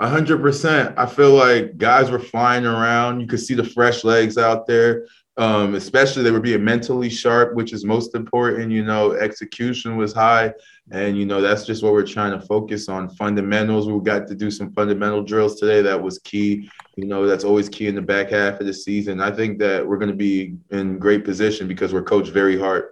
A 0.00 0.08
hundred 0.08 0.40
percent. 0.42 0.98
I 0.98 1.06
feel 1.06 1.34
like 1.34 1.78
guys 1.78 2.10
were 2.10 2.18
flying 2.18 2.66
around. 2.66 3.20
You 3.20 3.26
could 3.26 3.40
see 3.40 3.54
the 3.54 3.64
fresh 3.64 4.02
legs 4.02 4.36
out 4.36 4.66
there. 4.66 5.06
Um, 5.36 5.74
especially 5.74 6.22
they 6.22 6.30
were 6.30 6.38
being 6.38 6.64
mentally 6.64 7.10
sharp, 7.10 7.56
which 7.56 7.72
is 7.72 7.84
most 7.84 8.14
important. 8.14 8.70
You 8.70 8.84
know, 8.84 9.12
execution 9.12 9.96
was 9.96 10.12
high, 10.12 10.52
and 10.92 11.18
you 11.18 11.26
know 11.26 11.40
that's 11.40 11.66
just 11.66 11.82
what 11.82 11.92
we're 11.92 12.06
trying 12.06 12.38
to 12.38 12.46
focus 12.46 12.88
on. 12.88 13.10
Fundamentals. 13.16 13.88
We 13.88 13.98
got 14.00 14.28
to 14.28 14.34
do 14.36 14.50
some 14.50 14.72
fundamental 14.72 15.24
drills 15.24 15.58
today. 15.58 15.82
That 15.82 16.00
was 16.00 16.20
key. 16.20 16.70
You 16.96 17.06
know, 17.06 17.26
that's 17.26 17.42
always 17.42 17.68
key 17.68 17.88
in 17.88 17.96
the 17.96 18.02
back 18.02 18.30
half 18.30 18.60
of 18.60 18.66
the 18.66 18.74
season. 18.74 19.20
I 19.20 19.32
think 19.32 19.58
that 19.58 19.84
we're 19.84 19.98
going 19.98 20.12
to 20.12 20.16
be 20.16 20.54
in 20.70 20.98
great 21.00 21.24
position 21.24 21.66
because 21.66 21.92
we're 21.92 22.04
coached 22.04 22.30
very 22.30 22.58
hard. 22.58 22.90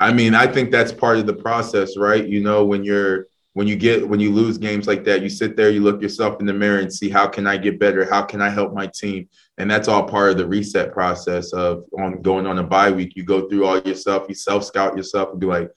I 0.00 0.12
mean, 0.12 0.34
I 0.34 0.46
think 0.46 0.70
that's 0.70 0.92
part 0.92 1.18
of 1.18 1.26
the 1.26 1.34
process, 1.34 1.96
right? 1.98 2.26
You 2.26 2.42
know, 2.42 2.64
when 2.64 2.82
you're 2.82 3.26
when 3.56 3.66
you 3.66 3.74
get 3.74 4.06
when 4.06 4.20
you 4.20 4.30
lose 4.30 4.58
games 4.58 4.86
like 4.86 5.02
that, 5.04 5.22
you 5.22 5.30
sit 5.30 5.56
there, 5.56 5.70
you 5.70 5.80
look 5.80 6.02
yourself 6.02 6.40
in 6.40 6.46
the 6.46 6.52
mirror 6.52 6.80
and 6.80 6.92
see 6.92 7.08
how 7.08 7.26
can 7.26 7.46
I 7.46 7.56
get 7.56 7.80
better? 7.80 8.04
How 8.04 8.20
can 8.20 8.42
I 8.42 8.50
help 8.50 8.74
my 8.74 8.86
team? 8.86 9.30
And 9.56 9.70
that's 9.70 9.88
all 9.88 10.04
part 10.04 10.32
of 10.32 10.36
the 10.36 10.46
reset 10.46 10.92
process 10.92 11.54
of 11.54 11.84
on 11.98 12.20
going 12.20 12.46
on 12.46 12.58
a 12.58 12.62
bye 12.62 12.90
week. 12.90 13.16
You 13.16 13.24
go 13.24 13.48
through 13.48 13.64
all 13.64 13.80
yourself, 13.80 14.26
you 14.28 14.34
self 14.34 14.62
scout 14.62 14.94
yourself 14.94 15.30
and 15.30 15.40
be 15.40 15.46
like, 15.46 15.70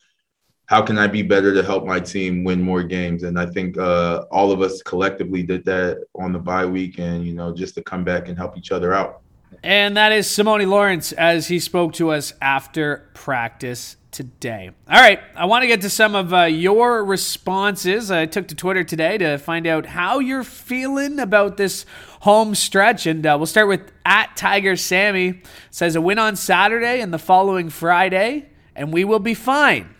how 0.66 0.82
can 0.82 0.98
I 0.98 1.08
be 1.08 1.22
better 1.22 1.54
to 1.54 1.64
help 1.64 1.86
my 1.86 2.02
team 2.02 2.44
win 2.44 2.62
more 2.62 2.84
games? 2.84 3.24
And 3.24 3.40
I 3.40 3.46
think 3.46 3.78
uh, 3.78 4.26
all 4.30 4.52
of 4.52 4.62
us 4.62 4.82
collectively 4.82 5.42
did 5.42 5.64
that 5.64 6.04
on 6.16 6.34
the 6.34 6.40
bye 6.40 6.66
week, 6.66 7.00
and 7.00 7.26
you 7.26 7.34
know, 7.34 7.56
just 7.56 7.76
to 7.76 7.82
come 7.82 8.04
back 8.04 8.28
and 8.28 8.38
help 8.38 8.58
each 8.58 8.74
other 8.74 8.94
out. 8.94 9.22
And 9.64 9.98
that 9.98 10.12
is 10.12 10.28
Simoni 10.28 10.68
Lawrence 10.68 11.12
as 11.12 11.48
he 11.48 11.60
spoke 11.60 11.94
to 11.94 12.12
us 12.12 12.34
after 12.42 13.10
practice 13.14 13.98
today. 14.12 14.72
All 14.90 15.00
right, 15.00 15.20
I 15.36 15.46
want 15.46 15.64
to 15.64 15.68
get 15.68 15.82
to 15.82 15.90
some 15.90 16.16
of 16.16 16.34
uh, 16.34 16.44
your 16.44 17.04
responses. 17.04 18.10
I 18.10 18.26
took 18.26 18.48
to 18.48 18.56
Twitter 18.56 18.84
today 18.84 19.18
to 19.18 19.38
find 19.38 19.68
out 19.68 19.86
how 19.86 20.20
you're 20.20 20.44
feeling 20.44 21.20
about 21.20 21.58
this 21.58 21.86
home 22.22 22.56
stretch, 22.56 23.06
and 23.06 23.26
uh, 23.26 23.36
we'll 23.38 23.46
start 23.46 23.68
with 23.68 23.92
at 24.06 24.36
Tiger 24.36 24.76
Sammy 24.76 25.42
says 25.72 25.96
a 25.96 26.02
win 26.02 26.20
on 26.20 26.36
Saturday 26.36 27.02
and 27.02 27.14
the 27.14 27.20
following 27.20 27.70
Friday, 27.70 28.50
and 28.76 28.92
we 28.92 29.04
will 29.04 29.20
be 29.20 29.34
fine. 29.34 29.94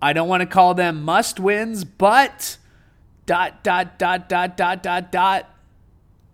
I 0.00 0.12
don't 0.12 0.28
want 0.28 0.40
to 0.40 0.46
call 0.46 0.74
them 0.74 1.02
must 1.02 1.38
wins, 1.38 1.84
but 1.84 2.58
dot 3.26 3.62
dot 3.62 3.98
dot 3.98 4.28
dot 4.28 4.56
dot 4.56 4.82
dot 4.82 5.12
dot. 5.12 5.55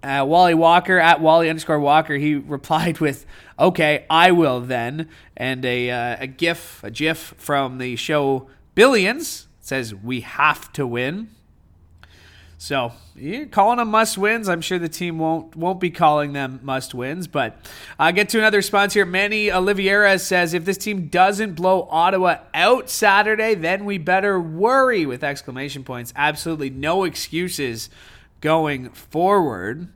Uh, 0.02 0.25
Wally 0.26 0.54
Walker 0.54 0.99
at 0.99 1.21
Wally 1.21 1.49
underscore 1.49 1.78
Walker. 1.78 2.14
He 2.14 2.35
replied 2.37 2.99
with, 2.99 3.25
"Okay, 3.59 4.04
I 4.11 4.32
will 4.32 4.61
then," 4.61 5.09
and 5.37 5.64
a 5.64 5.90
uh, 5.90 6.16
a 6.21 6.26
gif, 6.26 6.82
a 6.82 6.90
gif 6.90 7.35
from 7.38 7.78
the 7.78 7.97
show 7.97 8.49
Billions 8.75 9.49
says, 9.61 9.94
"We 9.94 10.21
have 10.21 10.73
to 10.75 10.87
win." 10.87 11.28
So 12.62 12.92
you're 13.16 13.47
calling 13.47 13.78
them 13.78 13.90
must 13.90 14.16
wins. 14.16 14.49
I'm 14.49 14.61
sure 14.61 14.78
the 14.78 14.88
team 14.88 15.18
won't 15.18 15.56
won't 15.56 15.80
be 15.80 15.90
calling 15.90 16.32
them 16.32 16.61
must 16.62 16.94
wins. 16.94 17.26
But 17.26 17.56
I 17.99 18.11
uh, 18.11 18.12
get 18.12 18.28
to 18.28 18.38
another 18.38 18.59
response 18.59 18.94
here. 18.94 19.04
Manny 19.04 19.50
Oliveira 19.50 20.16
says 20.21 20.54
if 20.54 20.64
this 20.64 20.78
team 20.78 21.09
doesn't 21.09 21.54
blow 21.54 21.88
Ottawa 21.90 22.37
out 22.54 22.88
Saturday, 22.88 23.56
then 23.56 23.85
we 23.85 23.99
better 23.99 24.40
worry 24.40 25.06
with 25.06 25.25
exclamation 25.25 25.82
points. 25.82 26.12
Absolutely 26.14 26.71
no 26.71 27.02
excuses 27.02 27.90
going 28.42 28.90
forward. 28.90 29.88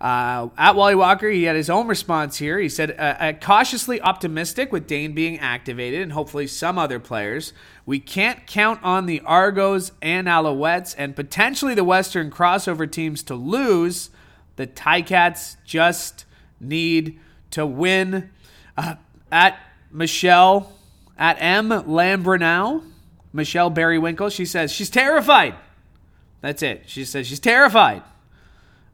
Uh, 0.00 0.48
at 0.56 0.74
Wally 0.74 0.94
Walker, 0.94 1.28
he 1.28 1.42
had 1.42 1.56
his 1.56 1.68
own 1.68 1.86
response 1.86 2.38
here. 2.38 2.58
He 2.58 2.70
said, 2.70 2.92
uh, 2.92 3.16
uh, 3.20 3.32
cautiously 3.34 4.00
optimistic 4.00 4.72
with 4.72 4.86
Dane 4.86 5.12
being 5.12 5.38
activated 5.38 6.00
and 6.00 6.12
hopefully 6.12 6.46
some 6.46 6.78
other 6.78 6.98
players. 6.98 7.52
We 7.84 8.00
can't 8.00 8.46
count 8.46 8.82
on 8.82 9.04
the 9.04 9.20
Argos 9.20 9.92
and 10.00 10.26
Alouettes 10.26 10.94
and 10.96 11.14
potentially 11.14 11.74
the 11.74 11.84
Western 11.84 12.30
crossover 12.30 12.90
teams 12.90 13.22
to 13.24 13.34
lose. 13.34 14.08
The 14.56 14.66
Ticats 14.66 15.56
just 15.66 16.24
need 16.58 17.20
to 17.50 17.66
win. 17.66 18.30
Uh, 18.78 18.94
at 19.30 19.58
Michelle, 19.90 20.72
at 21.18 21.36
M. 21.42 21.68
Lambrinow, 21.68 22.84
Michelle 23.34 23.70
Berrywinkle, 23.70 24.32
she 24.32 24.46
says 24.46 24.72
she's 24.72 24.90
terrified. 24.90 25.54
That's 26.40 26.62
it. 26.62 26.84
She 26.86 27.04
says 27.04 27.26
she's 27.26 27.40
terrified. 27.40 28.02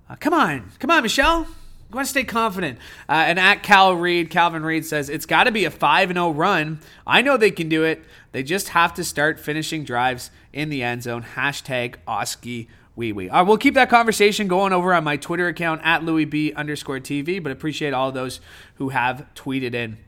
Uh, 0.09 0.17
come 0.17 0.35
on, 0.35 0.71
come 0.79 0.91
on, 0.91 1.03
Michelle. 1.03 1.47
You 1.89 1.95
want 1.95 2.07
to 2.07 2.11
stay 2.11 2.25
confident. 2.25 2.79
Uh, 3.09 3.13
and 3.13 3.39
at 3.39 3.63
Cal 3.63 3.95
Reed, 3.95 4.29
Calvin 4.29 4.65
Reed 4.65 4.85
says 4.85 5.09
it's 5.09 5.27
got 5.27 5.45
to 5.45 5.53
be 5.53 5.65
a 5.65 5.71
5 5.71 6.11
and 6.11 6.17
0 6.17 6.31
run. 6.31 6.81
I 7.07 7.23
know 7.23 7.37
they 7.37 7.53
can 7.53 7.69
do 7.69 7.85
it. 7.85 8.03
They 8.33 8.43
just 8.43 8.71
have 8.71 8.93
to 8.95 9.05
start 9.05 9.39
finishing 9.39 9.85
drives 9.85 10.31
in 10.53 10.69
the 10.69 10.83
end 10.83 11.05
zone. 11.05 11.25
Hashtag 11.37 11.95
Oskee 12.07 12.69
Wee 12.97 13.13
Wee. 13.13 13.31
Uh, 13.31 13.45
we'll 13.45 13.59
keep 13.59 13.75
that 13.75 13.89
conversation 13.89 14.49
going 14.49 14.73
over 14.73 14.93
on 14.93 15.05
my 15.05 15.17
Twitter 15.17 15.47
account 15.47 15.81
at 15.85 16.03
Louis 16.03 16.25
B 16.25 16.53
underscore 16.55 16.99
TV, 16.99 17.41
but 17.41 17.53
appreciate 17.53 17.95
all 17.95 18.11
those 18.11 18.41
who 18.77 18.89
have 18.89 19.27
tweeted 19.37 19.75
in. 19.75 19.99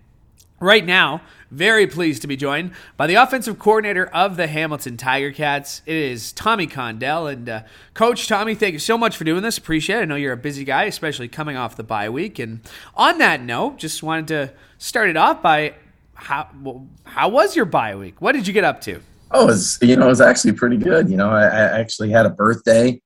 Right 0.60 0.84
now, 0.84 1.22
very 1.52 1.86
pleased 1.86 2.20
to 2.22 2.28
be 2.28 2.36
joined 2.36 2.72
by 2.96 3.06
the 3.06 3.14
offensive 3.14 3.60
coordinator 3.60 4.06
of 4.06 4.36
the 4.36 4.48
Hamilton 4.48 4.96
Tiger 4.96 5.30
Cats. 5.30 5.82
It 5.86 5.94
is 5.94 6.32
Tommy 6.32 6.66
Condell. 6.66 7.28
And 7.28 7.48
uh, 7.48 7.62
Coach 7.94 8.26
Tommy, 8.26 8.56
thank 8.56 8.72
you 8.72 8.80
so 8.80 8.98
much 8.98 9.16
for 9.16 9.22
doing 9.22 9.42
this. 9.42 9.56
Appreciate 9.56 10.00
it. 10.00 10.02
I 10.02 10.04
know 10.06 10.16
you're 10.16 10.32
a 10.32 10.36
busy 10.36 10.64
guy, 10.64 10.84
especially 10.84 11.28
coming 11.28 11.56
off 11.56 11.76
the 11.76 11.84
bye 11.84 12.10
week. 12.10 12.40
And 12.40 12.60
on 12.96 13.18
that 13.18 13.40
note, 13.40 13.76
just 13.76 14.02
wanted 14.02 14.26
to 14.28 14.52
start 14.78 15.08
it 15.08 15.16
off 15.16 15.42
by 15.42 15.74
how 16.14 16.48
well, 16.60 16.88
how 17.04 17.28
was 17.28 17.54
your 17.54 17.64
bye 17.64 17.94
week? 17.94 18.20
What 18.20 18.32
did 18.32 18.48
you 18.48 18.52
get 18.52 18.64
up 18.64 18.80
to? 18.82 19.00
Oh, 19.30 19.44
it 19.44 19.46
was 19.46 19.78
you 19.80 19.94
know 19.94 20.06
it 20.06 20.08
was 20.08 20.20
actually 20.20 20.54
pretty 20.54 20.76
good. 20.76 21.08
You 21.08 21.16
know, 21.16 21.30
I, 21.30 21.44
I 21.44 21.78
actually 21.78 22.10
had 22.10 22.26
a 22.26 22.30
birthday, 22.30 23.00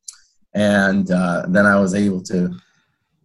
and 0.55 1.11
uh, 1.11 1.45
then 1.49 1.67
I 1.67 1.79
was 1.79 1.95
able 1.95 2.23
to, 2.23 2.37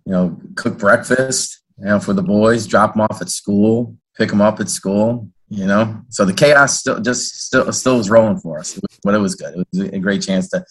you 0.05 0.11
know, 0.11 0.37
cook 0.55 0.77
breakfast, 0.77 1.61
you 1.79 1.85
know, 1.85 1.99
for 2.01 2.11
the 2.11 2.23
boys, 2.23 2.67
drop 2.67 2.93
them 2.93 3.01
off 3.01 3.21
at 3.21 3.29
school, 3.29 3.95
pick 4.17 4.29
them 4.29 4.41
up 4.41 4.59
at 4.59 4.69
school. 4.69 5.29
You 5.49 5.65
know, 5.65 6.01
so 6.09 6.25
the 6.25 6.33
chaos 6.33 6.77
still 6.77 6.99
just 6.99 7.45
still 7.45 7.71
still 7.71 7.97
was 7.97 8.09
rolling 8.09 8.37
for 8.37 8.59
us, 8.59 8.77
but 9.03 9.13
it 9.13 9.19
was 9.19 9.35
good. 9.35 9.55
It 9.57 9.67
was 9.71 9.89
a 9.93 9.99
great 9.99 10.21
chance 10.21 10.49
to 10.49 10.65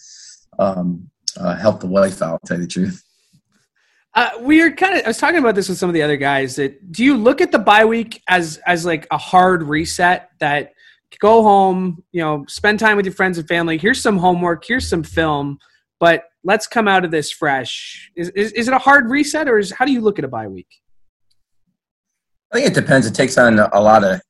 um, 0.59 1.09
uh, 1.35 1.55
help 1.55 1.79
the 1.79 1.87
wife 1.87 2.21
out. 2.21 2.41
Tell 2.45 2.57
you 2.57 2.65
the 2.65 2.69
truth. 2.69 3.03
Uh, 4.13 4.29
we 4.41 4.61
are 4.61 4.71
kind 4.71 4.95
of. 4.95 5.03
I 5.03 5.07
was 5.07 5.17
talking 5.17 5.39
about 5.39 5.55
this 5.55 5.67
with 5.67 5.79
some 5.79 5.89
of 5.89 5.93
the 5.93 6.03
other 6.03 6.17
guys. 6.17 6.55
That 6.57 6.91
do 6.91 7.03
you 7.03 7.17
look 7.17 7.41
at 7.41 7.51
the 7.51 7.59
bye 7.59 7.85
week 7.85 8.21
as 8.27 8.57
as 8.67 8.85
like 8.85 9.07
a 9.09 9.17
hard 9.17 9.63
reset? 9.63 10.29
That 10.39 10.73
go 11.19 11.41
home, 11.41 12.03
you 12.11 12.21
know, 12.21 12.45
spend 12.47 12.79
time 12.79 12.97
with 12.97 13.05
your 13.05 13.13
friends 13.13 13.39
and 13.39 13.47
family. 13.47 13.79
Here's 13.79 14.01
some 14.01 14.17
homework. 14.17 14.63
Here's 14.65 14.87
some 14.87 15.03
film. 15.03 15.57
But 15.99 16.25
let's 16.43 16.67
come 16.67 16.87
out 16.87 17.03
of 17.03 17.11
this 17.11 17.31
fresh. 17.31 18.11
Is 18.15 18.29
is, 18.29 18.51
is 18.51 18.67
it 18.67 18.73
a 18.73 18.79
hard 18.79 19.09
reset, 19.09 19.47
or 19.47 19.57
is 19.57 19.71
how 19.71 19.85
do 19.85 19.91
you 19.91 20.01
look 20.01 20.19
at 20.19 20.25
a 20.25 20.27
bye 20.27 20.47
week? 20.47 20.81
I 22.51 22.55
think 22.55 22.67
it 22.67 22.73
depends. 22.73 23.05
It 23.05 23.13
takes 23.13 23.37
on 23.37 23.59
a 23.59 23.81
lot 23.81 24.03
of 24.03 24.21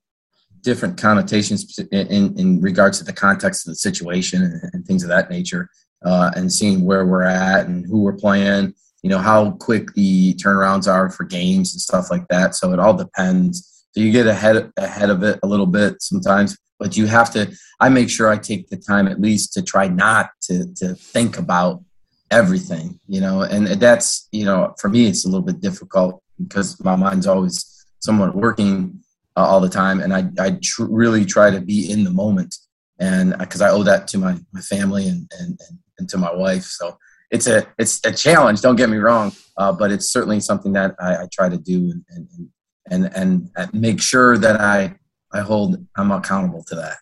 different 0.62 1.00
connotations 1.00 1.78
in, 1.92 2.38
in 2.38 2.62
regards 2.62 2.98
to 2.98 3.04
the 3.04 3.14
context 3.14 3.68
of 3.68 3.72
the 3.72 3.76
situation 3.76 4.44
and, 4.44 4.62
and 4.74 4.86
things 4.86 5.04
of 5.04 5.10
that 5.10 5.30
nature, 5.30 5.70
uh, 6.04 6.32
and 6.36 6.52
seeing 6.52 6.84
where 6.84 7.06
we're 7.06 7.24
at 7.24 7.68
and 7.68 7.86
who 7.86 8.02
we're 8.02 8.14
playing. 8.14 8.74
You 9.04 9.12
know 9.12 9.20
how 9.20 9.52
quick 9.52 9.94
the 9.94 10.34
turnarounds 10.36 10.92
are 10.92 11.10
for 11.10 11.24
games 11.24 11.74
and 11.74 11.82
stuff 11.82 12.10
like 12.10 12.28
that. 12.30 12.56
So 12.56 12.74
it 12.74 12.80
all 12.80 12.96
depends. 12.96 13.86
So 13.92 14.02
you 14.02 14.12
get 14.12 14.28
ahead 14.28 14.72
ahead 14.78 15.10
of 15.10 15.24
it 15.24 15.40
a 15.44 15.48
little 15.48 15.68
bit 15.68 16.02
sometimes, 16.02 16.58
but 16.80 16.98
you 16.98 17.06
have 17.06 17.32
to. 17.34 17.56
I 17.80 17.90
make 17.90 18.10
sure 18.10 18.28
I 18.28 18.38
take 18.38 18.70
the 18.70 18.78
time 18.78 19.08
at 19.08 19.22
least 19.22 19.54
to 19.54 19.62
try 19.62 19.88
not 19.88 20.32
to 20.44 20.74
to 20.78 20.96
think 20.96 21.38
about 21.38 21.84
everything. 22.32 23.00
You 23.08 23.22
know, 23.22 23.44
and 23.44 23.68
that's 23.68 24.28
you 24.32 24.46
know 24.46 24.74
for 24.80 24.90
me 24.90 25.06
it's 25.06 25.26
a 25.26 25.30
little 25.30 25.46
bit 25.46 25.62
difficult 25.62 26.22
because 26.42 26.84
my 26.84 26.96
mind's 26.96 27.28
always 27.28 27.77
somewhat 28.00 28.36
working 28.36 29.00
uh, 29.36 29.46
all 29.46 29.60
the 29.60 29.70
time, 29.70 30.00
and 30.00 30.14
I 30.14 30.26
I 30.40 30.58
tr- 30.64 30.86
really 30.90 31.26
try 31.26 31.52
to 31.52 31.62
be 31.62 31.92
in 31.92 32.04
the 32.04 32.12
moment, 32.12 32.56
and 33.00 33.36
because 33.38 33.62
uh, 33.62 33.66
I 33.66 33.70
owe 33.70 33.84
that 33.84 34.08
to 34.10 34.18
my 34.18 34.38
my 34.54 34.62
family 34.62 35.08
and, 35.08 35.30
and 35.40 35.60
and 36.00 36.10
to 36.10 36.18
my 36.18 36.34
wife. 36.34 36.64
So 36.64 36.98
it's 37.32 37.48
a 37.48 37.68
it's 37.78 38.00
a 38.06 38.12
challenge. 38.12 38.62
Don't 38.62 38.76
get 38.76 38.90
me 38.90 38.98
wrong, 38.98 39.32
uh, 39.58 39.72
but 39.72 39.92
it's 39.92 40.12
certainly 40.12 40.40
something 40.40 40.74
that 40.74 40.96
I, 41.00 41.24
I 41.24 41.28
try 41.32 41.50
to 41.50 41.58
do 41.58 41.92
and 41.92 42.04
and 42.10 42.50
and 42.90 43.16
and, 43.16 43.50
and 43.56 43.74
make 43.74 44.02
sure 44.02 44.38
that 44.38 44.60
I 44.60 44.96
I 45.34 45.42
hold 45.42 45.86
I'm 45.96 46.12
accountable 46.12 46.64
to 46.66 46.76
that. 46.76 46.98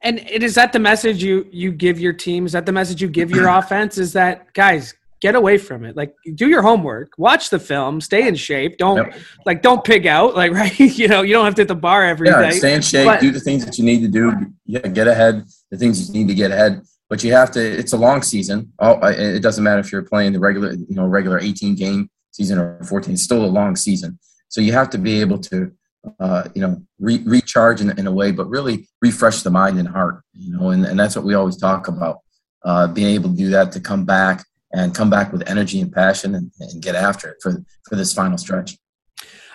And 0.00 0.20
is 0.28 0.54
that 0.54 0.72
the 0.72 0.78
message 0.78 1.22
you 1.22 1.46
you 1.50 1.72
give 1.72 1.98
your 1.98 2.12
team? 2.12 2.46
Is 2.46 2.52
that 2.52 2.66
the 2.66 2.72
message 2.72 3.02
you 3.02 3.08
give 3.08 3.30
your 3.30 3.48
offense? 3.58 3.98
Is 3.98 4.12
that 4.12 4.52
guys 4.52 4.94
get 5.20 5.34
away 5.34 5.58
from 5.58 5.84
it. 5.84 5.96
Like 5.96 6.14
do 6.34 6.48
your 6.48 6.62
homework, 6.62 7.12
watch 7.18 7.50
the 7.50 7.58
film, 7.58 8.00
stay 8.00 8.26
in 8.26 8.34
shape. 8.34 8.78
Don't 8.78 8.98
yep. 8.98 9.18
like 9.44 9.62
don't 9.62 9.82
pig 9.84 10.06
out. 10.06 10.36
Like 10.36 10.52
right, 10.52 10.78
you 10.78 11.08
know, 11.08 11.22
you 11.22 11.32
don't 11.32 11.44
have 11.44 11.54
to 11.56 11.62
hit 11.62 11.68
the 11.68 11.74
bar 11.74 12.04
every 12.04 12.28
yeah, 12.28 12.50
day. 12.50 12.58
Stay 12.58 12.74
in 12.74 12.82
shape. 12.82 13.06
But, 13.06 13.20
do 13.20 13.30
the 13.30 13.40
things 13.40 13.64
that 13.64 13.78
you 13.78 13.84
need 13.84 14.00
to 14.02 14.08
do. 14.08 14.32
Yeah, 14.66 14.80
get 14.80 15.08
ahead. 15.08 15.44
The 15.70 15.78
things 15.78 16.08
you 16.08 16.14
need 16.14 16.28
to 16.28 16.34
get 16.34 16.50
ahead. 16.50 16.82
But 17.08 17.24
you 17.24 17.32
have 17.32 17.50
to. 17.52 17.60
It's 17.60 17.92
a 17.92 17.96
long 17.96 18.22
season. 18.22 18.72
Oh, 18.78 18.98
it 19.06 19.40
doesn't 19.40 19.64
matter 19.64 19.80
if 19.80 19.90
you're 19.90 20.02
playing 20.02 20.32
the 20.32 20.40
regular, 20.40 20.72
you 20.72 20.94
know, 20.94 21.06
regular 21.06 21.40
18 21.40 21.74
game 21.74 22.10
season 22.32 22.58
or 22.58 22.82
14. 22.84 23.14
It's 23.14 23.22
still 23.22 23.44
a 23.44 23.46
long 23.46 23.76
season. 23.76 24.18
So 24.48 24.60
you 24.60 24.72
have 24.72 24.90
to 24.90 24.98
be 24.98 25.20
able 25.20 25.38
to, 25.38 25.72
uh, 26.20 26.48
you 26.54 26.62
know, 26.62 26.82
re- 26.98 27.22
recharge 27.24 27.80
in, 27.80 27.98
in 27.98 28.06
a 28.06 28.12
way, 28.12 28.30
but 28.30 28.48
really 28.48 28.88
refresh 29.00 29.42
the 29.42 29.50
mind 29.50 29.78
and 29.78 29.88
heart. 29.88 30.22
You 30.34 30.56
know, 30.56 30.70
and, 30.70 30.84
and 30.84 30.98
that's 30.98 31.16
what 31.16 31.24
we 31.24 31.34
always 31.34 31.56
talk 31.56 31.88
about. 31.88 32.18
Uh, 32.62 32.86
being 32.88 33.14
able 33.14 33.30
to 33.30 33.36
do 33.36 33.50
that 33.50 33.72
to 33.72 33.80
come 33.80 34.04
back 34.04 34.44
and 34.72 34.94
come 34.94 35.10
back 35.10 35.32
with 35.32 35.48
energy 35.48 35.80
and 35.80 35.92
passion 35.92 36.34
and, 36.34 36.50
and 36.60 36.82
get 36.82 36.94
after 36.94 37.30
it 37.30 37.36
for, 37.42 37.64
for 37.88 37.96
this 37.96 38.12
final 38.12 38.38
stretch. 38.38 38.76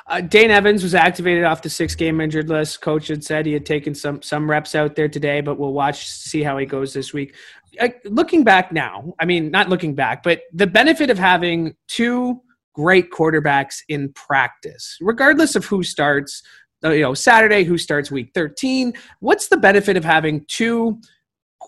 Uh, 0.08 0.20
Dane 0.20 0.52
Evans 0.52 0.84
was 0.84 0.94
activated 0.94 1.46
off 1.46 1.62
the 1.62 1.70
six 1.70 1.96
game 1.96 2.20
injured 2.20 2.50
list. 2.50 2.82
Coach 2.82 3.08
had 3.08 3.24
said 3.24 3.46
he 3.46 3.54
had 3.54 3.66
taken 3.66 3.96
some 3.96 4.22
some 4.22 4.50
reps 4.50 4.76
out 4.76 4.96
there 4.96 5.08
today, 5.08 5.40
but 5.40 5.58
we'll 5.58 5.72
watch 5.72 6.10
see 6.10 6.44
how 6.44 6.58
he 6.58 6.66
goes 6.66 6.94
this 6.94 7.14
week. 7.14 7.36
Uh, 7.80 7.90
looking 8.06 8.44
back 8.44 8.72
now, 8.72 9.14
I 9.20 9.26
mean, 9.26 9.50
not 9.50 9.70
looking 9.70 9.96
back, 9.96 10.22
but 10.22 10.42
the 10.54 10.68
benefit 10.68 11.10
of 11.10 11.18
having 11.18 11.76
two 11.88 12.42
great 12.74 13.12
quarterbacks 13.12 13.78
in 13.88 14.12
practice, 14.14 14.98
regardless 15.00 15.56
of 15.56 15.66
who 15.66 15.84
starts, 15.84 16.44
uh, 16.84 16.90
you 16.90 17.02
know, 17.02 17.14
Saturday, 17.14 17.64
who 17.64 17.78
starts 17.78 18.12
week 18.12 18.32
13, 18.34 18.94
what's 19.22 19.48
the 19.48 19.58
benefit 19.58 19.96
of 19.96 20.04
having 20.04 20.44
two 20.48 21.00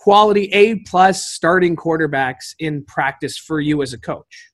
quality 0.06 0.48
A 0.54 0.76
plus 0.82 1.26
starting 1.26 1.76
quarterbacks 1.76 2.54
in 2.60 2.86
practice 2.86 3.40
for 3.40 3.60
you 3.60 3.82
as 3.82 3.92
a 3.92 4.00
coach? 4.00 4.52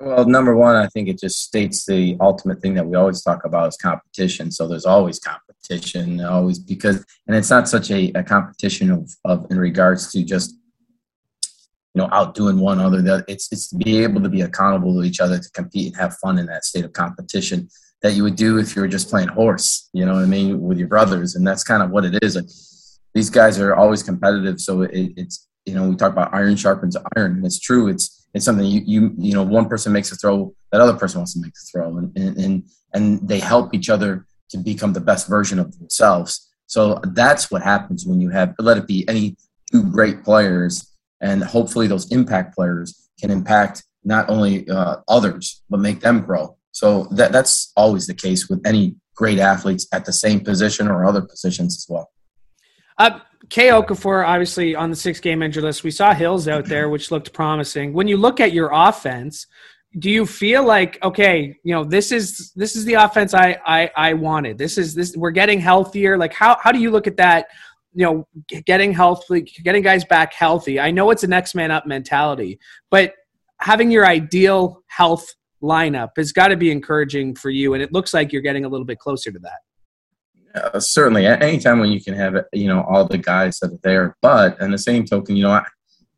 Well, 0.00 0.26
number 0.26 0.54
one, 0.54 0.76
I 0.76 0.86
think 0.86 1.08
it 1.08 1.18
just 1.18 1.42
states 1.42 1.84
the 1.84 2.16
ultimate 2.20 2.60
thing 2.60 2.74
that 2.74 2.86
we 2.86 2.94
always 2.94 3.20
talk 3.20 3.44
about 3.44 3.66
is 3.66 3.76
competition. 3.76 4.52
So 4.52 4.68
there's 4.68 4.86
always 4.86 5.18
competition, 5.18 6.20
always 6.20 6.60
because, 6.60 7.04
and 7.26 7.34
it's 7.34 7.50
not 7.50 7.68
such 7.68 7.90
a, 7.90 8.12
a 8.14 8.22
competition 8.22 8.92
of, 8.92 9.10
of 9.24 9.50
in 9.50 9.58
regards 9.58 10.12
to 10.12 10.22
just 10.22 10.54
you 11.94 12.00
know 12.00 12.08
outdoing 12.12 12.60
one 12.60 12.78
other. 12.78 13.24
It's 13.26 13.50
it's 13.50 13.70
to 13.70 13.76
be 13.76 14.04
able 14.04 14.20
to 14.22 14.28
be 14.28 14.42
accountable 14.42 14.94
to 14.94 15.02
each 15.02 15.18
other, 15.18 15.40
to 15.40 15.50
compete 15.50 15.88
and 15.88 15.96
have 15.96 16.14
fun 16.18 16.38
in 16.38 16.46
that 16.46 16.64
state 16.64 16.84
of 16.84 16.92
competition 16.92 17.68
that 18.02 18.12
you 18.12 18.22
would 18.22 18.36
do 18.36 18.58
if 18.58 18.76
you 18.76 18.82
were 18.82 18.88
just 18.88 19.10
playing 19.10 19.28
horse. 19.28 19.90
You 19.92 20.06
know 20.06 20.14
what 20.14 20.22
I 20.22 20.26
mean 20.26 20.60
with 20.60 20.78
your 20.78 20.86
brothers, 20.86 21.34
and 21.34 21.44
that's 21.44 21.64
kind 21.64 21.82
of 21.82 21.90
what 21.90 22.04
it 22.04 22.22
is. 22.22 22.36
These 23.14 23.30
guys 23.30 23.58
are 23.58 23.74
always 23.74 24.02
competitive, 24.02 24.60
so 24.60 24.82
it, 24.82 25.12
it's 25.16 25.48
you 25.66 25.74
know 25.74 25.88
we 25.88 25.96
talk 25.96 26.12
about 26.12 26.34
iron 26.34 26.56
sharpens 26.56 26.96
iron, 27.16 27.36
and 27.36 27.46
it's 27.46 27.60
true. 27.60 27.88
It's 27.88 28.26
it's 28.34 28.44
something 28.44 28.66
you 28.66 28.82
you 28.84 29.14
you 29.18 29.34
know 29.34 29.42
one 29.42 29.68
person 29.68 29.92
makes 29.92 30.12
a 30.12 30.16
throw, 30.16 30.54
that 30.70 30.80
other 30.80 30.96
person 30.96 31.18
wants 31.18 31.34
to 31.34 31.40
make 31.40 31.52
the 31.52 31.68
throw, 31.70 31.98
and 31.98 32.16
and 32.16 32.36
and, 32.36 32.64
and 32.94 33.28
they 33.28 33.40
help 33.40 33.74
each 33.74 33.90
other 33.90 34.26
to 34.50 34.58
become 34.58 34.92
the 34.92 35.00
best 35.00 35.28
version 35.28 35.58
of 35.58 35.78
themselves. 35.78 36.48
So 36.66 37.00
that's 37.12 37.50
what 37.50 37.62
happens 37.62 38.06
when 38.06 38.20
you 38.20 38.30
have 38.30 38.54
let 38.58 38.78
it 38.78 38.86
be 38.86 39.06
any 39.08 39.36
two 39.70 39.82
great 39.82 40.22
players 40.22 40.92
and 41.20 41.42
hopefully 41.42 41.86
those 41.86 42.10
impact 42.12 42.54
players 42.54 43.08
can 43.18 43.30
impact 43.30 43.84
not 44.04 44.28
only 44.28 44.68
uh, 44.68 44.96
others 45.08 45.62
but 45.70 45.80
make 45.80 46.00
them 46.00 46.20
grow. 46.20 46.56
So 46.72 47.04
that 47.12 47.32
that's 47.32 47.72
always 47.76 48.06
the 48.06 48.14
case 48.14 48.48
with 48.48 48.60
any 48.66 48.96
great 49.14 49.38
athletes 49.38 49.86
at 49.92 50.04
the 50.04 50.12
same 50.12 50.40
position 50.40 50.88
or 50.88 51.04
other 51.04 51.22
positions 51.22 51.76
as 51.76 51.86
well. 51.88 52.10
Uh, 52.98 53.20
Kay 53.48 53.68
Okafor, 53.68 54.26
obviously 54.26 54.74
on 54.74 54.90
the 54.90 54.96
six 54.96 55.20
game 55.20 55.42
injury 55.42 55.62
list. 55.62 55.84
We 55.84 55.90
saw 55.90 56.14
Hills 56.14 56.48
out 56.48 56.66
there, 56.66 56.88
which 56.88 57.10
looked 57.10 57.32
promising. 57.32 57.92
When 57.92 58.08
you 58.08 58.16
look 58.16 58.40
at 58.40 58.52
your 58.52 58.70
offense, 58.72 59.46
do 59.98 60.10
you 60.10 60.24
feel 60.24 60.64
like 60.64 61.02
okay, 61.02 61.58
you 61.62 61.74
know, 61.74 61.84
this 61.84 62.12
is 62.12 62.52
this 62.56 62.76
is 62.76 62.84
the 62.84 62.94
offense 62.94 63.34
I 63.34 63.58
I, 63.66 63.90
I 63.96 64.14
wanted. 64.14 64.56
This 64.56 64.78
is 64.78 64.94
this 64.94 65.16
we're 65.16 65.32
getting 65.32 65.60
healthier. 65.60 66.16
Like 66.16 66.32
how 66.32 66.56
how 66.62 66.72
do 66.72 66.78
you 66.78 66.90
look 66.90 67.06
at 67.06 67.16
that 67.18 67.46
you 67.94 68.04
know, 68.06 68.26
getting 68.64 68.92
healthy, 68.92 69.42
getting 69.42 69.82
guys 69.82 70.04
back 70.04 70.32
healthy. 70.32 70.80
I 70.80 70.90
know 70.90 71.10
it's 71.10 71.24
a 71.24 71.26
next 71.26 71.54
man 71.54 71.70
up 71.70 71.86
mentality, 71.86 72.58
but 72.90 73.14
having 73.60 73.90
your 73.90 74.06
ideal 74.06 74.82
health 74.86 75.26
lineup 75.62 76.10
has 76.16 76.32
got 76.32 76.48
to 76.48 76.56
be 76.56 76.70
encouraging 76.70 77.34
for 77.34 77.50
you. 77.50 77.74
And 77.74 77.82
it 77.82 77.92
looks 77.92 78.14
like 78.14 78.32
you're 78.32 78.42
getting 78.42 78.64
a 78.64 78.68
little 78.68 78.86
bit 78.86 78.98
closer 78.98 79.30
to 79.30 79.38
that. 79.40 79.60
Uh, 80.54 80.78
certainly, 80.80 81.26
anytime 81.26 81.78
when 81.78 81.92
you 81.92 82.02
can 82.02 82.14
have 82.14 82.36
you 82.52 82.68
know 82.68 82.82
all 82.82 83.06
the 83.06 83.18
guys 83.18 83.58
that 83.60 83.72
are 83.72 83.80
there, 83.82 84.16
but 84.20 84.60
in 84.60 84.70
the 84.70 84.78
same 84.78 85.04
token, 85.04 85.36
you 85.36 85.42
know, 85.42 85.50
I, 85.50 85.64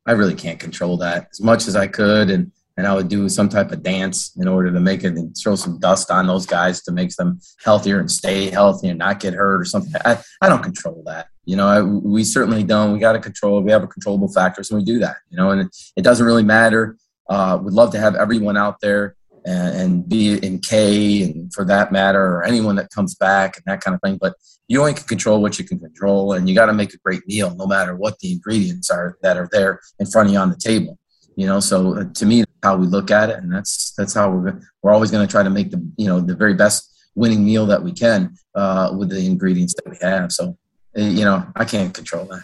I 0.06 0.12
really 0.12 0.34
can't 0.34 0.58
control 0.58 0.96
that 0.98 1.28
as 1.32 1.40
much 1.40 1.68
as 1.68 1.76
I 1.76 1.86
could, 1.86 2.30
and 2.30 2.50
and 2.76 2.86
I 2.86 2.94
would 2.94 3.08
do 3.08 3.28
some 3.28 3.48
type 3.48 3.70
of 3.70 3.82
dance 3.82 4.32
in 4.36 4.48
order 4.48 4.72
to 4.72 4.80
make 4.80 5.04
it 5.04 5.14
and 5.14 5.36
throw 5.36 5.54
some 5.54 5.78
dust 5.78 6.10
on 6.10 6.26
those 6.26 6.44
guys 6.44 6.82
to 6.82 6.92
make 6.92 7.14
them 7.14 7.38
healthier 7.64 8.00
and 8.00 8.10
stay 8.10 8.50
healthy 8.50 8.88
and 8.88 8.98
not 8.98 9.20
get 9.20 9.34
hurt 9.34 9.60
or 9.60 9.64
something. 9.64 9.92
I, 10.04 10.18
I 10.40 10.48
don't 10.48 10.62
control 10.62 11.02
that. 11.06 11.28
You 11.44 11.56
know, 11.56 11.68
I, 11.68 11.82
we 11.82 12.24
certainly 12.24 12.64
don't. 12.64 12.92
We 12.92 12.98
got 12.98 13.12
to 13.12 13.20
control. 13.20 13.62
We 13.62 13.70
have 13.70 13.84
a 13.84 13.86
controllable 13.86 14.32
factors, 14.32 14.70
and 14.70 14.78
we 14.78 14.84
do 14.84 14.98
that. 15.00 15.16
You 15.30 15.36
know, 15.36 15.50
and 15.50 15.62
it, 15.62 15.76
it 15.96 16.02
doesn't 16.02 16.26
really 16.26 16.42
matter. 16.42 16.96
Uh, 17.28 17.58
we'd 17.62 17.72
love 17.72 17.92
to 17.92 18.00
have 18.00 18.16
everyone 18.16 18.56
out 18.56 18.80
there 18.80 19.16
and, 19.44 19.76
and 19.76 20.08
be 20.08 20.36
in 20.38 20.58
K 20.60 21.22
and 21.22 21.52
for 21.52 21.64
that 21.64 21.92
matter, 21.92 22.24
or 22.24 22.44
anyone 22.44 22.76
that 22.76 22.90
comes 22.90 23.14
back 23.14 23.56
and 23.56 23.64
that 23.66 23.80
kind 23.82 23.94
of 23.94 24.00
thing. 24.02 24.18
But 24.20 24.34
you 24.68 24.80
only 24.80 24.94
can 24.94 25.04
control 25.04 25.42
what 25.42 25.58
you 25.58 25.64
can 25.64 25.78
control, 25.78 26.32
and 26.32 26.48
you 26.48 26.54
got 26.54 26.66
to 26.66 26.72
make 26.72 26.94
a 26.94 26.98
great 26.98 27.26
meal, 27.26 27.54
no 27.56 27.66
matter 27.66 27.96
what 27.96 28.18
the 28.20 28.32
ingredients 28.32 28.90
are 28.90 29.18
that 29.22 29.36
are 29.36 29.48
there 29.52 29.80
in 29.98 30.06
front 30.06 30.28
of 30.28 30.32
you 30.32 30.38
on 30.38 30.50
the 30.50 30.56
table 30.56 30.98
you 31.36 31.46
know? 31.46 31.60
So 31.60 31.96
uh, 31.96 32.04
to 32.14 32.26
me 32.26 32.44
how 32.62 32.76
we 32.76 32.86
look 32.86 33.10
at 33.10 33.30
it 33.30 33.38
and 33.38 33.52
that's 33.52 33.92
that's 33.92 34.14
how 34.14 34.30
we're 34.30 34.60
we're 34.82 34.92
always 34.92 35.10
going 35.10 35.26
to 35.26 35.30
try 35.30 35.42
to 35.42 35.50
make 35.50 35.70
the 35.70 35.86
you 35.96 36.06
know 36.06 36.20
the 36.20 36.34
very 36.34 36.54
best 36.54 36.90
winning 37.14 37.44
meal 37.44 37.66
that 37.66 37.82
we 37.82 37.92
can 37.92 38.34
uh, 38.54 38.94
with 38.96 39.10
the 39.10 39.26
ingredients 39.26 39.74
that 39.74 39.88
we 39.88 39.96
have. 40.00 40.32
So 40.32 40.56
uh, 40.96 41.02
you 41.02 41.24
know 41.24 41.46
i 41.56 41.64
can't 41.64 41.92
control 41.92 42.24
that. 42.26 42.42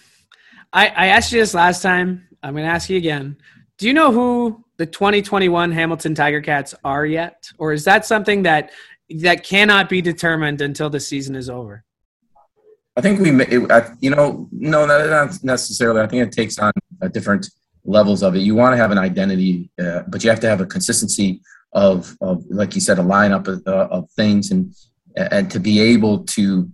I, 0.72 0.88
I 0.88 1.06
asked 1.06 1.32
you 1.32 1.40
this 1.40 1.54
last 1.54 1.82
time. 1.82 2.28
I'm 2.42 2.54
going 2.54 2.64
to 2.64 2.70
ask 2.70 2.88
you 2.88 2.96
again. 2.96 3.36
Do 3.78 3.86
you 3.86 3.94
know 3.94 4.12
who 4.12 4.64
the 4.80 4.86
2021 4.86 5.72
hamilton 5.72 6.14
tiger 6.14 6.40
cats 6.40 6.74
are 6.84 7.06
yet 7.06 7.50
or 7.58 7.72
is 7.72 7.84
that 7.84 8.06
something 8.06 8.42
that 8.42 8.70
that 9.08 9.44
cannot 9.44 9.88
be 9.88 10.00
determined 10.00 10.60
until 10.60 10.88
the 10.88 11.00
season 11.00 11.34
is 11.36 11.48
over 11.50 11.84
i 12.96 13.00
think 13.00 13.20
we 13.20 13.30
it, 13.42 13.84
you 14.00 14.10
know 14.10 14.48
no 14.52 14.86
not 14.86 15.38
necessarily 15.42 16.00
i 16.00 16.06
think 16.06 16.26
it 16.26 16.32
takes 16.32 16.58
on 16.58 16.72
different 17.12 17.48
levels 17.84 18.22
of 18.22 18.34
it. 18.36 18.40
You 18.40 18.54
want 18.54 18.72
to 18.72 18.76
have 18.76 18.90
an 18.90 18.98
identity, 18.98 19.70
uh, 19.80 20.02
but 20.08 20.22
you 20.22 20.30
have 20.30 20.40
to 20.40 20.48
have 20.48 20.60
a 20.60 20.66
consistency 20.66 21.40
of, 21.72 22.16
of 22.20 22.44
like 22.48 22.74
you 22.74 22.80
said, 22.80 22.98
a 22.98 23.02
lineup 23.02 23.46
of, 23.48 23.62
uh, 23.66 23.88
of 23.90 24.10
things, 24.12 24.50
and 24.50 24.74
and 25.16 25.50
to 25.50 25.58
be 25.58 25.80
able 25.80 26.20
to 26.24 26.70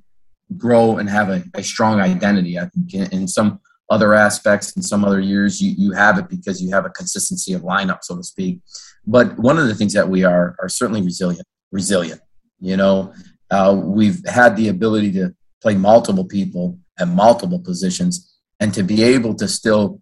grow 0.59 0.98
and 0.98 1.09
have 1.09 1.31
a, 1.31 1.42
a 1.54 1.62
strong 1.62 2.00
identity. 2.00 2.59
I 2.59 2.66
think 2.66 2.92
in, 2.92 3.20
in, 3.20 3.28
some 3.28 3.61
other 3.88 4.14
aspects, 4.14 4.77
in 4.77 4.83
some 4.83 5.05
other 5.05 5.20
years, 5.20 5.61
you 5.61 5.75
you 5.77 5.92
have 5.92 6.18
it 6.18 6.29
because 6.29 6.61
you 6.62 6.70
have 6.72 6.87
a 6.87 6.90
consistency 6.90 7.53
of 7.53 7.62
lineup, 7.62 7.99
so 8.03 8.16
to 8.16 8.22
speak. 8.22 8.61
But 9.07 9.38
one 9.38 9.59
of 9.59 9.66
the 9.66 9.75
things 9.75 9.92
that 9.92 10.09
we 10.09 10.25
are 10.25 10.57
are 10.61 10.68
certainly 10.68 11.03
resilient. 11.03 11.46
Resilient, 11.72 12.20
you 12.61 12.77
know, 12.77 13.12
uh, 13.51 13.79
we've 13.85 14.25
had 14.27 14.57
the 14.57 14.68
ability 14.68 15.12
to 15.12 15.35
play 15.61 15.75
multiple 15.75 16.25
people 16.25 16.79
at 16.99 17.09
multiple 17.09 17.59
positions, 17.59 18.38
and 18.61 18.72
to 18.72 18.83
be 18.83 19.03
able 19.03 19.35
to 19.35 19.49
still 19.49 20.01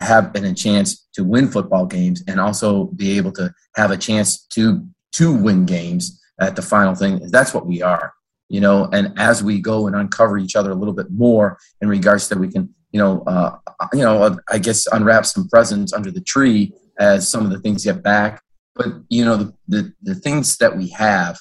have 0.00 0.32
been 0.32 0.44
a 0.44 0.54
chance 0.54 1.06
to 1.14 1.24
win 1.24 1.48
football 1.48 1.86
games 1.86 2.22
and 2.26 2.40
also 2.40 2.86
be 2.96 3.16
able 3.16 3.32
to 3.32 3.52
have 3.76 3.90
a 3.90 3.96
chance 3.96 4.44
to 4.46 4.86
to 5.12 5.32
win 5.32 5.64
games 5.64 6.20
at 6.40 6.56
the 6.56 6.62
final 6.62 6.94
thing 6.94 7.20
that's 7.30 7.54
what 7.54 7.66
we 7.66 7.82
are 7.82 8.12
you 8.48 8.60
know 8.60 8.88
and 8.92 9.12
as 9.16 9.42
we 9.42 9.60
go 9.60 9.86
and 9.86 9.96
uncover 9.96 10.38
each 10.38 10.56
other 10.56 10.70
a 10.70 10.74
little 10.74 10.92
bit 10.92 11.10
more 11.10 11.56
in 11.80 11.88
regards 11.88 12.28
that 12.28 12.38
we 12.38 12.50
can 12.50 12.74
you 12.92 13.00
know 13.00 13.22
uh, 13.22 13.56
you 13.92 14.00
know 14.00 14.38
i 14.48 14.58
guess 14.58 14.86
unwrap 14.92 15.26
some 15.26 15.48
presents 15.48 15.92
under 15.92 16.10
the 16.10 16.20
tree 16.20 16.72
as 16.98 17.28
some 17.28 17.44
of 17.44 17.50
the 17.50 17.58
things 17.60 17.84
get 17.84 18.02
back 18.02 18.42
but 18.74 18.86
you 19.08 19.24
know 19.24 19.36
the 19.36 19.54
the, 19.68 19.92
the 20.02 20.14
things 20.14 20.56
that 20.58 20.76
we 20.76 20.88
have 20.88 21.38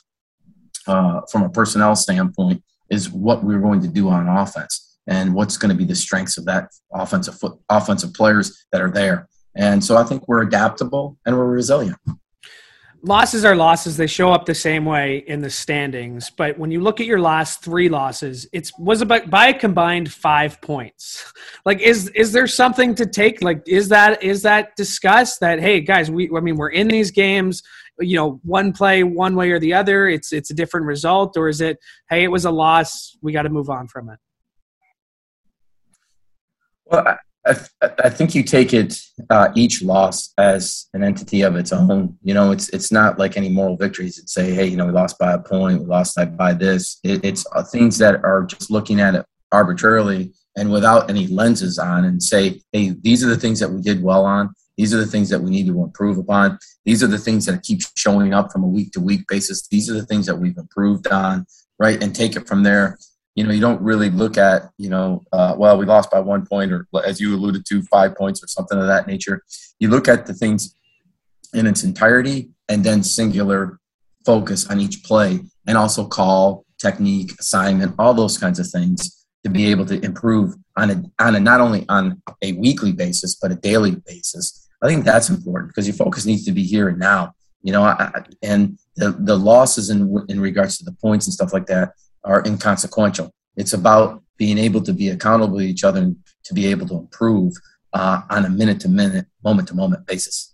uh, 0.88 1.21
from 1.31 1.43
a 1.43 1.49
personnel 1.49 1.95
standpoint 1.95 2.63
is 2.89 3.10
what 3.10 3.43
we're 3.43 3.60
going 3.60 3.81
to 3.81 3.88
do 3.88 4.10
on 4.10 4.27
offense 4.27 4.97
and 5.08 5.34
what's 5.34 5.58
going 5.58 5.69
to 5.69 5.75
be 5.75 5.86
the 5.86 5.95
strengths 5.95 6.38
of 6.38 6.45
that 6.45 6.69
offensive 6.93 7.38
foot, 7.39 7.58
offensive 7.69 8.13
players 8.13 8.65
that 8.71 8.81
are 8.81 8.91
there. 8.91 9.27
And 9.55 9.84
so 9.84 9.95
I 9.95 10.03
think 10.03 10.27
we're 10.27 10.41
adaptable 10.41 11.17
and 11.25 11.38
we're 11.38 11.45
resilient. 11.45 11.97
Losses 13.01 13.45
are 13.45 13.55
losses. 13.55 13.97
They 13.97 14.08
show 14.08 14.31
up 14.31 14.45
the 14.45 14.55
same 14.55 14.86
way 14.86 15.23
in 15.27 15.41
the 15.41 15.49
standings. 15.49 16.31
But 16.31 16.58
when 16.58 16.71
you 16.71 16.81
look 16.81 16.99
at 16.99 17.05
your 17.05 17.19
last 17.19 17.62
three 17.62 17.88
losses, 17.88 18.47
it 18.51 18.71
was 18.79 19.01
about 19.01 19.29
by 19.29 19.47
a 19.47 19.53
combined 19.53 20.12
five 20.12 20.60
points. 20.62 21.31
Like, 21.65 21.81
is 21.81 22.10
is 22.10 22.31
there 22.31 22.47
something 22.47 22.95
to 22.95 23.05
take? 23.05 23.43
Like, 23.43 23.62
is 23.67 23.89
that 23.89 24.23
is 24.23 24.41
that 24.43 24.75
discussed 24.75 25.39
that 25.41 25.60
hey 25.60 25.81
guys, 25.81 26.10
we 26.10 26.29
I 26.36 26.39
mean 26.39 26.55
we're 26.55 26.69
in 26.69 26.88
these 26.88 27.12
games 27.12 27.62
you 27.99 28.17
know 28.17 28.41
one 28.43 28.73
play 28.73 29.03
one 29.03 29.36
way 29.36 29.51
or 29.51 29.60
the 29.60 29.73
other 29.73 30.10
it's 30.10 30.34
it's 30.34 30.51
a 30.51 30.53
different 30.53 30.86
result 30.86 31.38
or 31.38 31.47
is 31.47 31.62
it 31.62 31.77
hey 32.10 32.25
it 32.25 32.27
was 32.27 32.43
a 32.43 32.51
loss 32.51 33.15
we 33.21 33.31
got 33.31 33.43
to 33.43 33.49
move 33.49 33.69
on 33.69 33.88
from 33.88 34.10
it 34.10 34.19
well, 36.86 37.17
I, 37.45 37.55
I, 38.03 38.10
think 38.10 38.34
you 38.34 38.43
take 38.43 38.73
it 38.73 38.99
uh, 39.29 39.49
each 39.55 39.84
loss 39.84 40.34
as 40.38 40.88
an 40.93 41.03
entity 41.03 41.43
of 41.43 41.55
its 41.55 41.71
own. 41.71 42.17
You 42.23 42.34
know, 42.34 42.51
it's 42.51 42.69
it's 42.69 42.91
not 42.91 43.19
like 43.19 43.38
any 43.38 43.49
moral 43.49 43.77
victories 43.77 44.15
that 44.15 44.29
say, 44.29 44.53
hey, 44.53 44.65
you 44.65 44.77
know, 44.77 44.86
we 44.86 44.91
lost 44.91 45.19
by 45.19 45.34
a 45.34 45.39
point, 45.39 45.79
we 45.79 45.86
lost 45.86 46.17
like, 46.17 46.36
by 46.36 46.53
this. 46.53 46.99
It, 47.03 47.23
it's 47.23 47.45
uh, 47.53 47.63
things 47.63 47.97
that 47.99 48.23
are 48.23 48.43
just 48.45 48.71
looking 48.71 48.99
at 48.99 49.15
it 49.15 49.25
arbitrarily 49.51 50.34
and 50.58 50.71
without 50.71 51.10
any 51.10 51.27
lenses 51.27 51.77
on, 51.77 52.05
and 52.05 52.21
say, 52.21 52.62
hey, 52.71 52.95
these 53.01 53.23
are 53.23 53.27
the 53.27 53.38
things 53.38 53.60
that 53.60 53.69
we 53.69 53.81
did 53.81 54.01
well 54.01 54.25
on. 54.25 54.53
These 54.77 54.93
are 54.93 54.97
the 54.97 55.05
things 55.05 55.29
that 55.29 55.41
we 55.41 55.51
need 55.51 55.67
to 55.67 55.84
improve 55.84 56.17
upon. 56.17 56.58
These 56.84 57.03
are 57.03 57.08
the 57.08 57.17
things 57.17 57.45
that 57.45 57.63
keep 57.63 57.81
showing 57.95 58.34
up 58.34 58.51
from 58.51 58.63
a 58.63 58.67
week 58.67 58.91
to 58.93 58.99
week 58.99 59.21
basis. 59.27 59.67
These 59.67 59.89
are 59.89 59.93
the 59.93 60.05
things 60.05 60.25
that 60.25 60.38
we've 60.38 60.58
improved 60.58 61.08
on, 61.08 61.45
right? 61.79 62.01
And 62.01 62.15
take 62.15 62.36
it 62.36 62.47
from 62.47 62.63
there 62.63 62.97
you 63.35 63.43
know, 63.43 63.51
you 63.51 63.59
don't 63.59 63.81
really 63.81 64.09
look 64.09 64.37
at, 64.37 64.69
you 64.77 64.89
know, 64.89 65.21
uh, 65.33 65.53
well, 65.57 65.77
we 65.77 65.85
lost 65.85 66.09
by 66.09 66.19
one 66.19 66.45
point, 66.45 66.71
or 66.71 66.87
as 67.05 67.19
you 67.19 67.35
alluded 67.35 67.65
to, 67.67 67.83
five 67.83 68.15
points 68.15 68.41
or 68.41 68.47
something 68.47 68.79
of 68.79 68.87
that 68.87 69.07
nature. 69.07 69.43
You 69.77 69.89
look 69.89 70.07
at 70.07 70.25
the 70.25 70.33
things 70.33 70.73
in 71.53 71.67
its 71.67 71.83
entirety 71.83 72.49
and 72.69 72.83
then 72.83 73.03
singular 73.03 73.79
focus 74.25 74.67
on 74.69 74.79
each 74.79 75.03
play 75.03 75.41
and 75.67 75.77
also 75.77 76.07
call, 76.07 76.65
technique, 76.79 77.33
assignment, 77.39 77.95
all 77.99 78.13
those 78.13 78.37
kinds 78.37 78.57
of 78.59 78.67
things 78.67 79.25
to 79.43 79.49
be 79.49 79.69
able 79.69 79.85
to 79.85 80.03
improve 80.03 80.55
on 80.77 80.89
a, 80.89 81.03
on 81.19 81.35
a 81.35 81.39
not 81.39 81.59
only 81.59 81.85
on 81.89 82.21
a 82.41 82.53
weekly 82.53 82.93
basis, 82.93 83.35
but 83.35 83.51
a 83.51 83.55
daily 83.55 83.95
basis. 84.07 84.67
I 84.81 84.87
think 84.87 85.03
that's 85.03 85.29
important 85.29 85.69
because 85.69 85.87
your 85.87 85.95
focus 85.95 86.25
needs 86.25 86.45
to 86.45 86.51
be 86.51 86.63
here 86.63 86.87
and 86.89 86.99
now. 86.99 87.33
You 87.63 87.73
know, 87.73 87.83
I, 87.83 88.23
and 88.43 88.77
the, 88.95 89.11
the 89.11 89.37
losses 89.37 89.89
in, 89.89 90.25
in 90.29 90.39
regards 90.39 90.77
to 90.77 90.85
the 90.85 90.93
points 90.93 91.27
and 91.27 91.33
stuff 91.33 91.51
like 91.51 91.65
that 91.67 91.93
are 92.25 92.43
inconsequential. 92.45 93.31
It's 93.55 93.73
about 93.73 94.21
being 94.38 94.57
able 94.57 94.81
to 94.81 94.93
be 94.93 95.09
accountable 95.09 95.59
to 95.59 95.63
each 95.63 95.83
other 95.83 96.01
and 96.01 96.17
to 96.43 96.53
be 96.53 96.67
able 96.67 96.88
to 96.88 96.95
improve 96.95 97.53
uh, 97.93 98.21
on 98.29 98.45
a 98.45 98.49
minute 98.49 98.79
to 98.81 98.89
minute, 98.89 99.25
moment 99.43 99.67
to 99.69 99.75
moment 99.75 100.05
basis. 100.05 100.53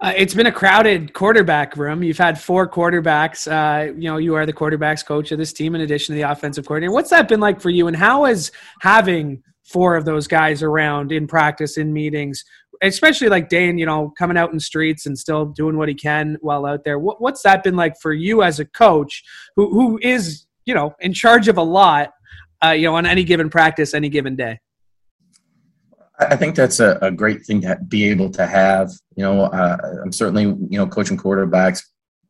Uh, 0.00 0.12
it's 0.16 0.34
been 0.34 0.46
a 0.46 0.52
crowded 0.52 1.12
quarterback 1.12 1.76
room. 1.76 2.02
You've 2.02 2.18
had 2.18 2.40
four 2.40 2.68
quarterbacks. 2.68 3.50
Uh, 3.50 3.92
you 3.92 4.08
know, 4.08 4.16
you 4.16 4.34
are 4.34 4.46
the 4.46 4.52
quarterbacks 4.52 5.04
coach 5.06 5.30
of 5.30 5.38
this 5.38 5.52
team 5.52 5.74
in 5.74 5.80
addition 5.80 6.14
to 6.14 6.20
the 6.20 6.28
offensive 6.28 6.66
coordinator. 6.66 6.92
What's 6.92 7.10
that 7.10 7.28
been 7.28 7.40
like 7.40 7.60
for 7.60 7.70
you? 7.70 7.86
And 7.86 7.96
how 7.96 8.24
has 8.24 8.50
having 8.80 9.42
four 9.64 9.96
of 9.96 10.04
those 10.04 10.26
guys 10.26 10.62
around 10.62 11.12
in 11.12 11.28
practice, 11.28 11.78
in 11.78 11.92
meetings, 11.92 12.44
especially 12.82 13.28
like 13.28 13.48
Dane, 13.48 13.78
you 13.78 13.86
know, 13.86 14.12
coming 14.18 14.36
out 14.36 14.52
in 14.52 14.58
streets 14.58 15.06
and 15.06 15.16
still 15.16 15.46
doing 15.46 15.76
what 15.76 15.88
he 15.88 15.94
can 15.94 16.36
while 16.40 16.66
out 16.66 16.82
there. 16.84 16.98
What, 16.98 17.20
what's 17.20 17.42
that 17.42 17.62
been 17.62 17.76
like 17.76 17.98
for 18.00 18.12
you 18.12 18.42
as 18.42 18.58
a 18.58 18.64
coach 18.64 19.22
who, 19.54 19.72
who 19.72 20.00
is, 20.02 20.46
you 20.64 20.74
know, 20.74 20.94
in 21.00 21.12
charge 21.12 21.48
of 21.48 21.56
a 21.56 21.62
lot, 21.62 22.10
uh, 22.64 22.70
you 22.70 22.84
know, 22.84 22.94
on 22.94 23.06
any 23.06 23.24
given 23.24 23.50
practice, 23.50 23.94
any 23.94 24.08
given 24.08 24.36
day? 24.36 24.58
I 26.18 26.36
think 26.36 26.54
that's 26.54 26.80
a, 26.80 26.98
a 27.02 27.10
great 27.10 27.44
thing 27.44 27.62
to 27.62 27.78
be 27.88 28.08
able 28.08 28.30
to 28.30 28.46
have. 28.46 28.90
You 29.16 29.24
know, 29.24 29.44
uh, 29.44 29.76
I'm 30.02 30.12
certainly, 30.12 30.44
you 30.44 30.78
know, 30.78 30.86
coaching 30.86 31.16
quarterbacks 31.16 31.82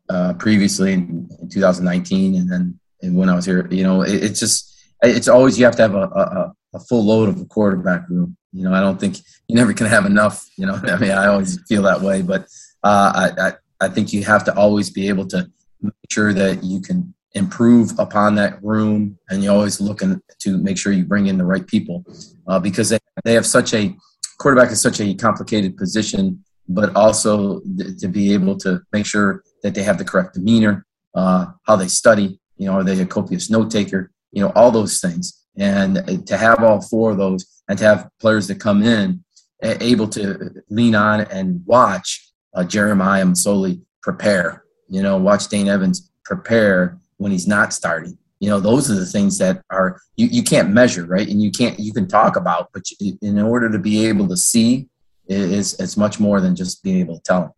uh, 0.09 0.35
previously 0.35 0.93
in, 0.93 1.29
in, 1.41 1.49
2019 1.49 2.35
and 2.37 2.51
then 2.51 2.79
and 3.03 3.17
when 3.17 3.29
I 3.29 3.35
was 3.35 3.45
here, 3.45 3.67
you 3.71 3.83
know, 3.83 4.03
it, 4.03 4.23
it's 4.23 4.41
just, 4.41 4.73
it's 5.03 5.29
always, 5.29 5.59
you 5.59 5.65
have 5.65 5.77
to 5.77 5.83
have 5.83 5.95
a, 5.95 6.03
a, 6.03 6.53
a 6.75 6.79
full 6.81 7.05
load 7.05 7.29
of 7.29 7.41
a 7.41 7.45
quarterback 7.45 8.09
room. 8.09 8.37
You 8.53 8.65
know, 8.65 8.73
I 8.73 8.81
don't 8.81 9.01
think 9.01 9.19
you 9.49 9.57
never 9.57 9.73
can 9.73 9.87
have 9.87 10.07
enough. 10.07 10.47
You 10.57 10.67
know, 10.67 10.75
I 10.85 10.97
mean, 10.97 11.11
I 11.11 11.27
always 11.27 11.61
feel 11.67 11.83
that 11.83 12.01
way, 12.01 12.23
but 12.23 12.43
uh, 12.85 13.13
I, 13.15 13.49
I, 13.49 13.53
I 13.81 13.89
think 13.89 14.13
you 14.13 14.23
have 14.25 14.45
to 14.45 14.57
always 14.57 14.91
be 14.91 15.09
able 15.09 15.27
to 15.29 15.51
make 15.81 15.93
sure 16.11 16.33
that 16.33 16.63
you 16.63 16.81
can 16.81 17.15
improve 17.35 17.99
upon 17.99 18.35
that 18.35 18.63
room, 18.63 19.19
and 19.31 19.43
you're 19.43 19.55
always 19.55 19.81
looking 19.81 20.21
to 20.41 20.59
make 20.59 20.79
sure 20.79 20.93
you 20.93 21.05
bring 21.05 21.27
in 21.27 21.39
the 21.39 21.45
right 21.45 21.67
people 21.67 22.05
uh, 22.47 22.59
because 22.59 22.91
they, 22.91 22.99
they 23.25 23.35
have 23.35 23.47
such 23.47 23.73
a 23.75 23.95
quarterback 24.39 24.71
is 24.71 24.81
such 24.81 25.01
a 25.01 25.15
complicated 25.15 25.77
position, 25.77 26.43
but 26.69 26.95
also 26.97 27.61
th- 27.79 27.99
to 27.99 28.09
be 28.09 28.33
able 28.35 28.57
to 28.57 28.81
make 28.93 29.07
sure 29.07 29.43
that 29.63 29.75
they 29.75 29.83
have 29.83 29.99
the 29.99 30.05
correct 30.05 30.35
demeanor, 30.35 30.85
uh, 31.15 31.47
how 31.65 31.77
they 31.77 31.89
study. 31.89 32.39
You 32.57 32.67
know, 32.67 32.75
are 32.75 32.85
they 32.85 33.01
a 33.01 33.07
copious 33.07 33.51
note 33.51 33.71
taker? 33.71 34.11
You 34.33 34.43
know, 34.43 34.53
all 34.55 34.71
those 34.71 35.01
things. 35.01 35.45
And 35.57 36.27
to 36.27 36.37
have 36.37 36.63
all 36.63 36.81
four 36.81 37.11
of 37.13 37.19
those 37.19 37.47
and 37.69 37.79
to 37.79 37.85
have 37.85 38.09
players 38.21 38.49
that 38.49 38.59
come 38.61 38.83
in 38.83 39.23
able 39.63 40.09
to 40.09 40.63
lean 40.71 40.95
on 40.95 41.21
and 41.21 41.63
watch 41.67 42.33
uh, 42.55 42.65
Jeremiah 42.65 43.25
Masoli 43.25 43.81
prepare, 44.03 44.65
you 44.89 45.03
know, 45.03 45.17
watch 45.17 45.49
Dane 45.49 45.69
Evans 45.69 46.11
prepare 46.25 46.99
when 47.23 47.33
he's 47.33 47.47
not 47.47 47.73
starting. 47.73 48.19
You 48.41 48.51
know, 48.51 48.59
those 48.59 48.91
are 48.91 48.95
the 48.95 49.07
things 49.07 49.39
that 49.39 49.63
are 49.71 50.01
you, 50.17 50.27
you 50.27 50.43
can't 50.43 50.71
measure, 50.71 51.05
right? 51.05 51.29
And 51.29 51.41
you 51.41 51.53
can't 51.53 51.79
you 51.79 51.93
can 51.93 52.09
talk 52.09 52.37
about, 52.37 52.71
but 52.75 52.83
you, 52.99 53.17
in 53.23 53.39
order 53.39 53.71
to 53.71 53.79
be 53.79 54.07
able 54.07 54.29
to 54.29 54.37
see, 54.37 54.89
is 55.29 55.79
it's 55.79 55.97
much 55.97 56.19
more 56.19 56.41
than 56.41 56.57
just 56.57 56.83
being 56.83 56.99
able 56.99 57.17
to 57.17 57.23
tell. 57.23 57.57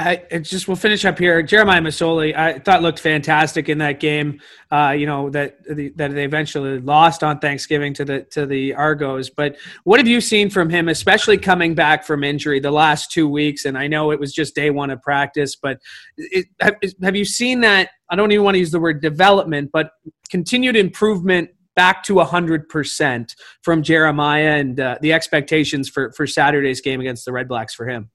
I, 0.00 0.38
just 0.38 0.66
we'll 0.66 0.76
finish 0.76 1.04
up 1.04 1.18
here. 1.18 1.42
Jeremiah 1.42 1.80
Masoli, 1.80 2.34
I 2.34 2.58
thought 2.58 2.80
looked 2.80 3.00
fantastic 3.00 3.68
in 3.68 3.78
that 3.78 4.00
game. 4.00 4.40
Uh, 4.70 4.94
you 4.96 5.04
know 5.04 5.28
that 5.30 5.62
the, 5.64 5.90
that 5.96 6.14
they 6.14 6.24
eventually 6.24 6.80
lost 6.80 7.22
on 7.22 7.38
Thanksgiving 7.38 7.92
to 7.94 8.04
the 8.06 8.22
to 8.30 8.46
the 8.46 8.74
Argos. 8.74 9.28
But 9.28 9.56
what 9.84 10.00
have 10.00 10.08
you 10.08 10.22
seen 10.22 10.48
from 10.48 10.70
him, 10.70 10.88
especially 10.88 11.36
coming 11.36 11.74
back 11.74 12.04
from 12.04 12.24
injury 12.24 12.60
the 12.60 12.70
last 12.70 13.12
two 13.12 13.28
weeks? 13.28 13.66
And 13.66 13.76
I 13.76 13.88
know 13.88 14.10
it 14.10 14.18
was 14.18 14.32
just 14.32 14.54
day 14.54 14.70
one 14.70 14.90
of 14.90 15.02
practice, 15.02 15.54
but 15.54 15.80
it, 16.16 16.46
have, 16.60 16.76
have 17.02 17.16
you 17.16 17.26
seen 17.26 17.60
that? 17.60 17.90
I 18.08 18.16
don't 18.16 18.32
even 18.32 18.44
want 18.44 18.54
to 18.54 18.60
use 18.60 18.70
the 18.70 18.80
word 18.80 19.02
development, 19.02 19.70
but 19.70 19.90
continued 20.30 20.76
improvement 20.76 21.50
back 21.76 22.02
to 22.04 22.14
100% 22.14 23.34
from 23.62 23.82
Jeremiah 23.82 24.56
and 24.56 24.80
uh, 24.80 24.98
the 25.00 25.12
expectations 25.12 25.88
for, 25.88 26.12
for 26.12 26.26
Saturday's 26.26 26.80
game 26.80 27.00
against 27.00 27.24
the 27.24 27.32
Red 27.32 27.48
Blacks 27.48 27.74
for 27.74 27.86
him 27.86 28.10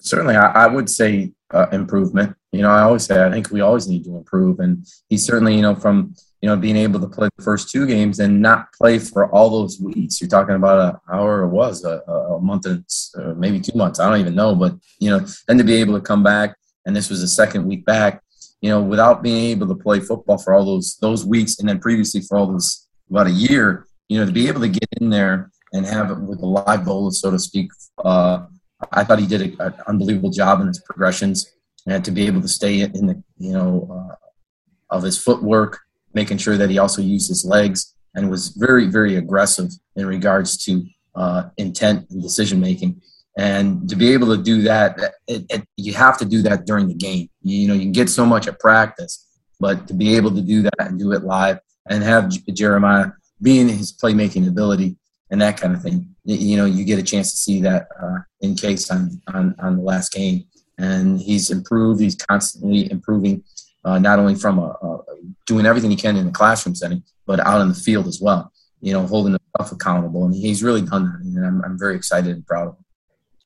certainly 0.00 0.36
I, 0.36 0.64
I 0.64 0.66
would 0.66 0.88
say 0.88 1.32
uh, 1.52 1.66
improvement. 1.72 2.36
You 2.52 2.62
know, 2.62 2.70
I 2.70 2.82
always 2.82 3.04
say 3.04 3.24
I 3.24 3.30
think 3.30 3.50
we 3.50 3.60
always 3.60 3.88
need 3.88 4.04
to 4.04 4.16
improve, 4.16 4.60
and 4.60 4.86
he's 5.08 5.24
certainly 5.24 5.54
you 5.54 5.62
know 5.62 5.74
from 5.74 6.14
you 6.40 6.48
know 6.48 6.56
being 6.56 6.76
able 6.76 7.00
to 7.00 7.06
play 7.06 7.28
the 7.36 7.44
first 7.44 7.70
two 7.70 7.86
games 7.86 8.18
and 8.18 8.42
not 8.42 8.72
play 8.72 8.98
for 8.98 9.30
all 9.32 9.50
those 9.50 9.80
weeks. 9.80 10.20
You're 10.20 10.28
talking 10.28 10.56
about 10.56 10.78
a 10.78 11.14
hour 11.14 11.42
it 11.42 11.48
was 11.48 11.84
a, 11.84 11.98
a 12.08 12.40
month 12.40 12.66
and 12.66 12.84
uh, 13.18 13.34
maybe 13.34 13.60
two 13.60 13.76
months. 13.76 14.00
I 14.00 14.08
don't 14.08 14.20
even 14.20 14.34
know, 14.34 14.54
but 14.54 14.74
you 14.98 15.10
know 15.10 15.24
then 15.46 15.58
to 15.58 15.64
be 15.64 15.76
able 15.76 15.94
to 15.94 16.00
come 16.00 16.22
back 16.22 16.56
and 16.86 16.96
this 16.96 17.10
was 17.10 17.20
the 17.20 17.28
second 17.28 17.66
week 17.66 17.84
back. 17.84 18.22
You 18.60 18.68
know, 18.70 18.82
without 18.82 19.22
being 19.22 19.50
able 19.50 19.68
to 19.68 19.74
play 19.74 20.00
football 20.00 20.36
for 20.36 20.54
all 20.54 20.64
those 20.64 20.96
those 21.00 21.24
weeks, 21.24 21.58
and 21.58 21.68
then 21.68 21.78
previously 21.78 22.20
for 22.20 22.36
all 22.36 22.46
those 22.46 22.88
about 23.08 23.26
a 23.26 23.32
year, 23.32 23.86
you 24.08 24.18
know, 24.18 24.26
to 24.26 24.32
be 24.32 24.48
able 24.48 24.60
to 24.60 24.68
get 24.68 24.88
in 25.00 25.08
there 25.08 25.50
and 25.72 25.86
have 25.86 26.10
it 26.10 26.20
with 26.20 26.40
a 26.42 26.46
live 26.46 26.84
bolus, 26.84 27.20
so 27.20 27.30
to 27.30 27.38
speak, 27.38 27.70
uh, 28.04 28.44
I 28.92 29.04
thought 29.04 29.18
he 29.18 29.26
did 29.26 29.60
an 29.60 29.74
unbelievable 29.86 30.30
job 30.30 30.60
in 30.60 30.68
his 30.68 30.80
progressions 30.80 31.52
and 31.86 32.04
to 32.04 32.10
be 32.10 32.26
able 32.26 32.42
to 32.42 32.48
stay 32.48 32.80
in 32.80 33.06
the 33.06 33.22
you 33.38 33.52
know 33.52 33.88
uh, 33.90 34.94
of 34.94 35.02
his 35.02 35.22
footwork, 35.22 35.80
making 36.14 36.38
sure 36.38 36.56
that 36.56 36.70
he 36.70 36.78
also 36.78 37.02
used 37.02 37.28
his 37.28 37.44
legs 37.44 37.94
and 38.14 38.30
was 38.30 38.48
very 38.48 38.86
very 38.86 39.16
aggressive 39.16 39.70
in 39.96 40.06
regards 40.06 40.56
to 40.64 40.84
uh, 41.14 41.44
intent 41.56 42.08
and 42.10 42.22
decision 42.22 42.60
making. 42.60 43.00
And 43.38 43.88
to 43.88 43.96
be 43.96 44.12
able 44.12 44.36
to 44.36 44.42
do 44.42 44.62
that, 44.62 44.98
it, 45.26 45.46
it, 45.48 45.64
you 45.76 45.94
have 45.94 46.18
to 46.18 46.24
do 46.24 46.42
that 46.42 46.66
during 46.66 46.88
the 46.88 46.94
game. 46.94 47.30
You, 47.42 47.58
you 47.58 47.68
know, 47.68 47.74
you 47.74 47.82
can 47.82 47.92
get 47.92 48.10
so 48.10 48.26
much 48.26 48.48
at 48.48 48.58
practice, 48.58 49.26
but 49.60 49.86
to 49.88 49.94
be 49.94 50.16
able 50.16 50.32
to 50.32 50.42
do 50.42 50.62
that 50.62 50.80
and 50.80 50.98
do 50.98 51.12
it 51.12 51.22
live 51.22 51.60
and 51.88 52.02
have 52.02 52.30
Jeremiah 52.52 53.12
being 53.40 53.68
his 53.68 53.92
playmaking 53.92 54.48
ability 54.48 54.96
and 55.30 55.40
that 55.40 55.56
kind 55.60 55.74
of 55.74 55.82
thing. 55.82 56.14
You 56.24 56.56
know, 56.56 56.64
you 56.64 56.84
get 56.84 56.98
a 56.98 57.02
chance 57.02 57.30
to 57.30 57.36
see 57.36 57.60
that 57.62 57.88
uh, 58.00 58.18
in 58.40 58.54
case 58.54 58.90
on, 58.90 59.20
on 59.32 59.54
on 59.58 59.76
the 59.76 59.82
last 59.82 60.12
game, 60.12 60.44
and 60.78 61.20
he's 61.20 61.50
improved. 61.50 62.00
He's 62.00 62.16
constantly 62.16 62.90
improving, 62.90 63.44
uh, 63.84 63.98
not 63.98 64.18
only 64.18 64.34
from 64.34 64.58
a, 64.58 64.76
a, 64.82 64.98
doing 65.46 65.66
everything 65.66 65.90
he 65.90 65.96
can 65.96 66.16
in 66.16 66.26
the 66.26 66.32
classroom 66.32 66.74
setting, 66.74 67.02
but 67.26 67.40
out 67.40 67.60
in 67.60 67.68
the 67.68 67.74
field 67.74 68.06
as 68.06 68.20
well. 68.20 68.52
You 68.80 68.92
know, 68.92 69.06
holding 69.06 69.32
himself 69.32 69.72
accountable, 69.72 70.24
and 70.24 70.34
he's 70.34 70.62
really 70.62 70.82
done 70.82 71.04
that. 71.04 71.20
And 71.22 71.46
I'm, 71.46 71.64
I'm 71.64 71.78
very 71.78 71.96
excited 71.96 72.34
and 72.34 72.46
proud 72.46 72.68
of 72.68 72.74
him. 72.74 72.84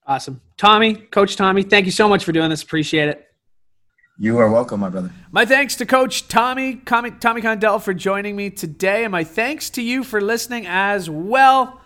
Awesome, 0.06 0.40
Tommy, 0.56 0.94
Coach 0.94 1.36
Tommy. 1.36 1.62
Thank 1.62 1.86
you 1.86 1.92
so 1.92 2.08
much 2.08 2.24
for 2.24 2.32
doing 2.32 2.50
this. 2.50 2.62
Appreciate 2.62 3.08
it. 3.08 3.33
You 4.16 4.38
are 4.38 4.48
welcome, 4.48 4.78
my 4.78 4.90
brother. 4.90 5.10
My 5.32 5.44
thanks 5.44 5.74
to 5.76 5.86
Coach 5.86 6.28
Tommy, 6.28 6.76
Tommy 6.76 7.42
Condell 7.42 7.80
for 7.80 7.92
joining 7.92 8.36
me 8.36 8.48
today, 8.48 9.02
and 9.02 9.10
my 9.10 9.24
thanks 9.24 9.70
to 9.70 9.82
you 9.82 10.04
for 10.04 10.20
listening 10.20 10.68
as 10.68 11.10
well. 11.10 11.80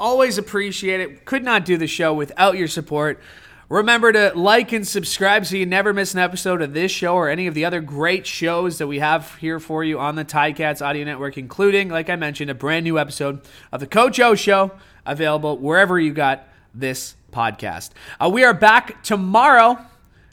Always 0.00 0.38
appreciate 0.38 1.00
it. 1.00 1.24
Could 1.24 1.44
not 1.44 1.64
do 1.64 1.76
the 1.76 1.86
show 1.86 2.12
without 2.12 2.56
your 2.56 2.66
support. 2.66 3.20
Remember 3.68 4.12
to 4.12 4.32
like 4.34 4.72
and 4.72 4.88
subscribe 4.88 5.46
so 5.46 5.54
you 5.54 5.66
never 5.66 5.92
miss 5.92 6.14
an 6.14 6.18
episode 6.18 6.62
of 6.62 6.74
this 6.74 6.90
show 6.90 7.14
or 7.14 7.28
any 7.28 7.46
of 7.46 7.54
the 7.54 7.64
other 7.64 7.80
great 7.80 8.26
shows 8.26 8.78
that 8.78 8.88
we 8.88 8.98
have 8.98 9.36
here 9.36 9.60
for 9.60 9.84
you 9.84 10.00
on 10.00 10.16
the 10.16 10.24
Ticats 10.24 10.84
Audio 10.84 11.04
Network, 11.04 11.38
including, 11.38 11.90
like 11.90 12.10
I 12.10 12.16
mentioned, 12.16 12.50
a 12.50 12.54
brand 12.54 12.84
new 12.84 12.98
episode 12.98 13.40
of 13.70 13.78
the 13.78 13.86
Coach 13.86 14.18
O 14.18 14.34
Show 14.34 14.72
available 15.06 15.56
wherever 15.58 16.00
you 16.00 16.12
got 16.12 16.48
this 16.74 17.14
podcast. 17.30 17.90
Uh, 18.18 18.28
we 18.32 18.42
are 18.42 18.54
back 18.54 19.04
tomorrow 19.04 19.78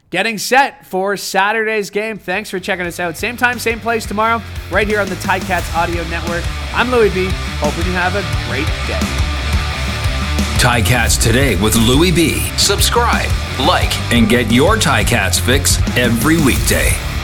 getting 0.09 0.37
set 0.37 0.85
for 0.85 1.17
Saturday's 1.17 1.89
game. 1.89 2.17
Thanks 2.17 2.49
for 2.49 2.59
checking 2.59 2.85
us 2.85 2.99
out. 2.99 3.17
Same 3.17 3.37
time, 3.37 3.59
same 3.59 3.79
place 3.79 4.05
tomorrow, 4.05 4.41
right 4.71 4.87
here 4.87 4.99
on 4.99 5.09
the 5.09 5.15
Ticats 5.15 5.75
Audio 5.75 6.03
Network. 6.09 6.43
I'm 6.73 6.91
Louis 6.91 7.13
B. 7.13 7.27
Hoping 7.59 7.85
you 7.85 7.93
have 7.93 8.15
a 8.15 8.23
great 8.49 8.67
day. 8.87 8.99
Ticats 10.59 11.21
Today 11.21 11.61
with 11.61 11.75
Louis 11.75 12.11
B. 12.11 12.39
Subscribe, 12.57 13.29
like, 13.59 13.95
and 14.11 14.27
get 14.27 14.51
your 14.51 14.77
Ticats 14.77 15.39
fix 15.39 15.77
every 15.97 16.37
weekday. 16.37 17.14